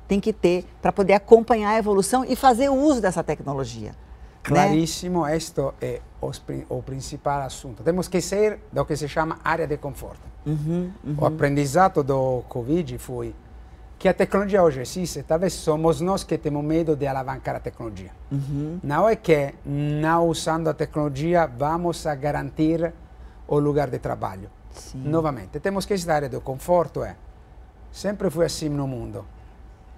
tem 0.07 0.21
que 0.21 0.33
ter 0.33 0.65
para 0.81 0.93
poder 0.93 1.15
acompanhar 1.15 1.71
a 1.71 1.79
evolução 1.79 2.25
e 2.25 2.37
fazer 2.37 2.69
uso 2.69 3.01
dessa 3.01 3.23
tecnologia. 3.23 3.91
Né? 3.91 3.97
Claríssimo, 4.43 5.25
né? 5.25 5.37
este 5.37 5.61
é 5.81 6.01
o, 6.21 6.31
o, 6.69 6.83
principal 6.83 7.43
assunto. 7.43 7.83
Temos 7.83 8.09
que 8.09 8.21
sair 8.21 8.59
do 8.71 8.85
que 8.85 8.95
se 8.97 9.09
chama 9.09 9.39
área 9.43 9.67
de 9.67 9.77
conforto. 9.79 10.21
Uhum, 10.45 10.93
uhum. 11.03 11.17
O 11.19 11.25
aprendizado 11.25 12.03
do 12.03 12.43
Covid 12.49 12.99
foi 12.99 13.35
que 13.99 14.09
a 14.09 14.13
tecnologia 14.13 14.63
hoje 14.63 14.83
existe, 14.83 15.23
talvez 15.23 15.55
somos 15.55 16.03
nós 16.03 16.25
que 16.25 16.37
temos 16.37 16.63
medo 16.63 16.95
de 16.95 17.07
alavancar 17.07 17.57
a 17.57 17.61
tecnologia. 17.61 18.11
Uhum. 18.31 18.79
Não 18.83 19.09
é 19.09 19.17
que 19.17 19.55
não 19.65 20.29
usando 20.29 20.69
a 20.69 20.75
tecnologia 20.75 21.47
vamos 21.47 22.07
a 22.07 22.15
garantir 22.15 22.93
o 23.49 23.59
lugar 23.59 23.89
de 23.89 23.99
trabalho. 23.99 24.51
Sim. 24.73 25.03
Novamente, 25.05 25.59
temos 25.61 25.87
que 25.87 25.95
estar 25.95 26.17
área 26.17 26.29
do 26.29 26.41
conforto 26.41 27.03
é 27.03 27.17
sempre 27.91 28.29
foi 28.29 28.47
assim 28.47 28.69
no 28.69 28.87
mundo 28.87 29.25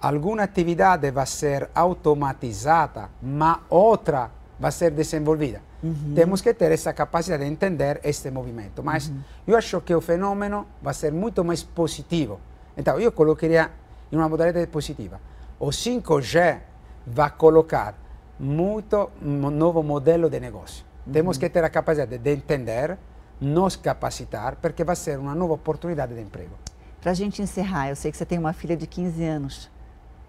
alguma 0.01 0.43
atividade 0.43 1.09
vai 1.11 1.25
ser 1.25 1.69
automatizada, 1.73 3.09
mas 3.21 3.59
outra 3.69 4.31
vai 4.59 4.71
ser 4.71 4.91
desenvolvida. 4.91 5.61
Uhum. 5.83 6.13
Temos 6.15 6.41
que 6.41 6.53
ter 6.53 6.71
essa 6.71 6.93
capacidade 6.93 7.43
de 7.43 7.49
entender 7.49 7.99
este 8.03 8.31
movimento. 8.31 8.83
Mas 8.83 9.09
uhum. 9.09 9.19
eu 9.47 9.57
acho 9.57 9.81
que 9.81 9.93
o 9.93 10.01
fenômeno 10.01 10.65
vai 10.81 10.93
ser 10.93 11.11
muito 11.11 11.43
mais 11.43 11.63
positivo. 11.63 12.39
Então, 12.75 12.99
eu 12.99 13.11
colocaria 13.11 13.71
em 14.11 14.15
uma 14.15 14.27
modalidade 14.27 14.67
positiva. 14.67 15.19
O 15.59 15.67
5G 15.67 16.59
vai 17.05 17.29
colocar 17.31 17.95
muito 18.39 19.09
um 19.21 19.49
novo 19.49 19.81
modelo 19.83 20.29
de 20.29 20.39
negócio. 20.39 20.85
Uhum. 21.05 21.13
Temos 21.13 21.37
que 21.37 21.49
ter 21.49 21.63
a 21.63 21.69
capacidade 21.69 22.17
de 22.17 22.31
entender, 22.31 22.97
nos 23.39 23.75
capacitar, 23.75 24.55
porque 24.55 24.83
vai 24.83 24.95
ser 24.95 25.19
uma 25.19 25.35
nova 25.35 25.53
oportunidade 25.53 26.13
de 26.13 26.21
emprego. 26.21 26.55
Para 27.01 27.11
a 27.11 27.13
gente 27.13 27.41
encerrar, 27.41 27.89
eu 27.89 27.95
sei 27.95 28.11
que 28.11 28.17
você 28.17 28.25
tem 28.25 28.39
uma 28.39 28.53
filha 28.53 28.75
de 28.75 28.87
15 28.87 29.23
anos 29.23 29.76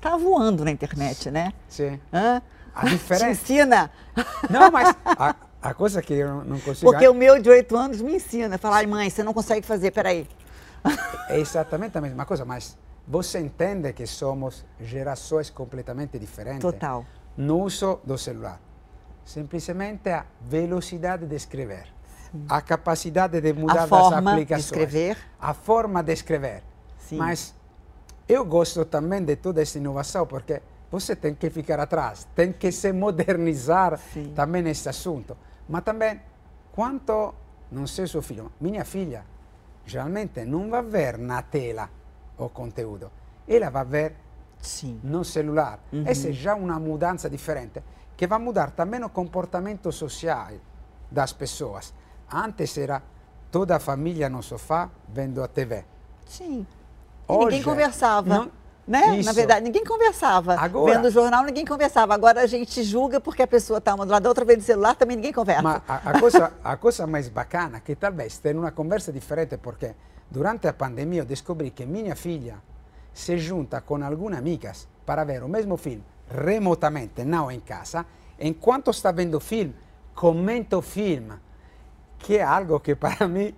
tá 0.01 0.17
voando 0.17 0.65
na 0.65 0.71
internet, 0.71 1.31
né? 1.31 1.53
Sim. 1.69 2.01
Hã? 2.13 2.43
A 2.75 2.87
diferença. 2.87 3.27
Te 3.45 3.53
ensina. 3.53 3.91
Não, 4.49 4.71
mas 4.71 4.95
a, 5.05 5.35
a 5.61 5.75
coisa 5.75 6.01
que 6.01 6.15
eu 6.15 6.45
não 6.45 6.59
consigo. 6.61 6.91
Porque 6.91 7.09
o 7.09 7.15
meu 7.15 7.41
de 7.41 7.51
oito 7.51 7.77
anos 7.77 8.01
me 8.01 8.17
ensina. 8.17 8.59
Falar, 8.59 8.87
mãe, 8.87 9.11
você 9.11 9.23
não 9.23 9.35
consegue 9.35 9.67
fazer, 9.67 9.91
peraí. 9.91 10.29
É 11.29 11.39
exatamente 11.39 11.99
a 11.99 12.01
mesma 12.01 12.25
coisa, 12.25 12.45
mas 12.45 12.77
você 13.07 13.41
entende 13.41 13.93
que 13.93 14.07
somos 14.07 14.65
gerações 14.81 15.51
completamente 15.51 16.19
diferentes. 16.19 16.61
Total. 16.61 17.05
No 17.37 17.63
uso 17.63 18.01
do 18.05 18.17
celular. 18.17 18.61
Simplesmente 19.25 20.11
a 20.11 20.25
velocidade 20.41 21.27
de 21.27 21.35
escrever. 21.35 21.87
Sim. 22.31 22.47
A 22.49 22.61
capacidade 22.61 23.41
de 23.41 23.53
mudar 23.53 23.83
a 23.83 23.87
das 23.87 24.13
aplicações. 24.13 24.47
De 24.47 24.55
escrever. 24.61 25.19
A 25.41 25.55
forma 25.55 26.03
de 26.03 26.13
escrever. 26.13 26.63
Sim. 26.99 27.17
Mas 27.17 27.55
eu 28.29 28.45
gosto 28.45 28.85
também 28.85 29.25
de 29.25 29.37
toda 29.37 29.63
essa 29.63 29.79
inovação, 29.79 30.27
porque 30.27 30.61
você 30.91 31.17
tem 31.17 31.35
que 31.35 31.49
ficar 31.51 31.81
atrás, 31.81 32.29
tem 32.35 32.53
que 32.53 32.71
se 32.71 32.93
modernizar 32.93 33.99
Sim. 34.13 34.33
também 34.35 34.63
nesse 34.63 34.89
assunto. 34.89 35.37
Mas 35.69 35.83
também, 35.83 36.21
quanto, 36.73 37.35
não 37.73 37.87
sei 37.87 38.07
seu 38.07 38.21
filho, 38.23 38.53
minha 38.61 38.85
filha, 38.85 39.25
geralmente 39.87 40.45
não 40.45 40.69
vai 40.69 40.83
ver 40.83 41.19
na 41.19 41.43
tela 41.43 41.89
o 42.37 42.49
conteúdo, 42.51 43.11
ela 43.47 43.71
vai 43.71 43.85
ver 43.85 44.17
Sim. 44.61 45.01
no 45.03 45.25
celular. 45.25 45.81
Uhum. 45.93 46.05
Essa 46.07 46.29
é 46.29 46.33
já 46.33 46.55
uma 46.55 46.79
mudança 46.79 47.31
diferente, 47.31 47.83
que 48.17 48.27
vai 48.27 48.39
mudar 48.39 48.73
também 48.73 49.03
o 49.03 49.09
comportamento 49.09 49.91
social 49.91 50.53
das 51.11 51.33
pessoas. 51.33 51.95
Antes 52.31 52.77
era 52.77 53.03
toda 53.51 53.77
a 53.77 53.81
família 53.81 54.29
no 54.29 54.43
sofá 54.43 54.91
vendo 55.09 55.43
a 55.43 55.49
TV. 55.49 55.85
Sim. 56.27 56.67
Hoje, 57.29 57.45
ninguém 57.45 57.63
conversava. 57.63 58.29
Não, 58.29 58.51
né? 58.87 59.19
Isso. 59.19 59.27
Na 59.27 59.33
verdade, 59.33 59.65
ninguém 59.65 59.85
conversava. 59.85 60.55
Agora, 60.55 60.95
Vendo 60.95 61.09
o 61.09 61.11
jornal, 61.11 61.45
ninguém 61.45 61.65
conversava. 61.65 62.15
Agora 62.15 62.41
a 62.41 62.47
gente 62.47 62.83
julga 62.83 63.21
porque 63.21 63.43
a 63.43 63.47
pessoa 63.47 63.79
está 63.79 63.95
uma 63.95 64.07
do 64.07 64.11
lado 64.13 64.23
da 64.23 64.29
outra, 64.31 64.45
vendo 64.45 64.61
o 64.61 64.63
celular, 64.63 64.95
também 64.97 65.17
ninguém 65.17 65.33
conversa. 65.33 65.63
Mas 65.63 65.83
a, 65.87 65.97
a, 65.97 66.21
coisa, 66.21 66.53
a 66.65 66.77
coisa 66.77 67.07
mais 67.07 67.29
bacana 67.29 67.77
é 67.77 67.81
que 67.81 67.95
talvez 67.95 68.39
ter 68.39 68.57
uma 68.57 68.71
conversa 68.71 69.13
diferente, 69.13 69.59
porque 69.59 69.95
durante 70.31 70.67
a 70.67 70.73
pandemia 70.73 71.21
eu 71.21 71.27
descobri 71.27 71.71
que 71.71 71.85
minha 71.85 72.17
filha 72.17 72.57
se 73.13 73.37
junta 73.37 73.81
com 73.83 74.03
algumas 74.03 74.39
amigas 74.39 74.89
para 75.05 75.23
ver 75.25 75.43
o 75.43 75.49
mesmo 75.49 75.77
filme 75.77 76.05
remotamente, 76.31 77.25
não 77.25 77.51
em 77.51 77.61
casa, 77.61 78.05
enquanto 78.39 78.91
está 78.91 79.11
vendo 79.11 79.37
o 79.37 79.41
filme, 79.41 79.75
comenta 80.15 80.77
o 80.77 80.83
filme, 80.83 81.35
que 82.19 82.37
é 82.37 82.43
algo 82.43 82.79
que 82.81 82.95
para 82.95 83.27
mim 83.27 83.55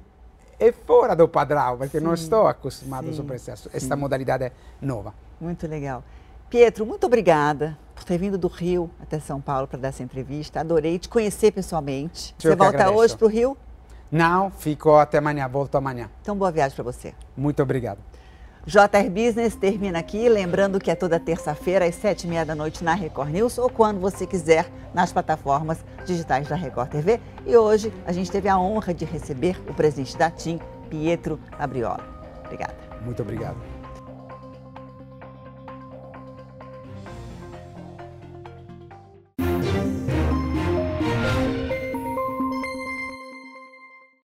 é 0.61 0.71
fora 0.71 1.17
do 1.17 1.27
padrão, 1.27 1.79
porque 1.79 1.99
sim, 1.99 2.05
não 2.05 2.13
estou 2.13 2.47
acostumado 2.47 3.09
sim, 3.09 3.15
sobre 3.15 3.37
essa, 3.37 3.55
essa 3.73 3.97
modalidade 3.97 4.53
nova. 4.81 5.15
Muito 5.41 5.67
legal. 5.67 6.05
Pietro, 6.51 6.85
muito 6.85 7.07
obrigada 7.07 7.79
por 7.95 8.05
ter 8.05 8.19
vindo 8.19 8.37
do 8.37 8.47
Rio 8.47 8.91
até 9.01 9.19
São 9.19 9.41
Paulo 9.41 9.67
para 9.67 9.79
dar 9.79 9.89
essa 9.89 10.03
entrevista. 10.03 10.61
Adorei 10.61 10.99
te 10.99 11.09
conhecer 11.09 11.51
pessoalmente. 11.51 12.35
Eu 12.43 12.51
você 12.51 12.57
volta 12.57 12.77
agradeço. 12.77 12.99
hoje 12.99 13.17
para 13.17 13.27
o 13.27 13.29
Rio? 13.29 13.57
Não, 14.11 14.51
ficou 14.51 14.99
até 14.99 15.19
amanhã, 15.19 15.49
volto 15.49 15.77
amanhã. 15.77 16.11
Então, 16.21 16.37
boa 16.37 16.51
viagem 16.51 16.75
para 16.75 16.85
você. 16.85 17.15
Muito 17.37 17.63
obrigado. 17.63 17.99
JR 18.67 19.09
Business 19.11 19.55
termina 19.57 19.99
aqui, 19.99 20.29
lembrando 20.29 20.79
que 20.79 20.91
é 20.91 20.95
toda 20.95 21.19
terça-feira 21.19 21.87
às 21.87 21.95
sete 21.95 22.25
e 22.25 22.27
meia 22.31 22.45
da 22.45 22.55
noite 22.55 22.85
na 22.85 22.95
Record 22.95 23.31
News 23.31 23.57
ou 23.57 23.71
quando 23.71 24.01
você 24.01 24.27
quiser 24.27 24.71
nas 24.93 25.13
plataformas 25.13 25.79
digitais 26.05 26.47
da 26.47 26.57
Record 26.57 26.91
TV. 26.91 27.21
E 27.47 27.57
hoje 27.57 27.93
a 28.05 28.13
gente 28.13 28.31
teve 28.31 28.49
a 28.49 28.59
honra 28.59 28.93
de 28.93 29.05
receber 29.05 29.57
o 29.69 29.73
presidente 29.73 30.17
da 30.17 30.31
TIM, 30.31 30.61
Pietro 30.91 31.41
Abriola. 31.59 32.05
Obrigada. 32.45 32.77
Muito 33.03 33.23
obrigado. 33.23 33.57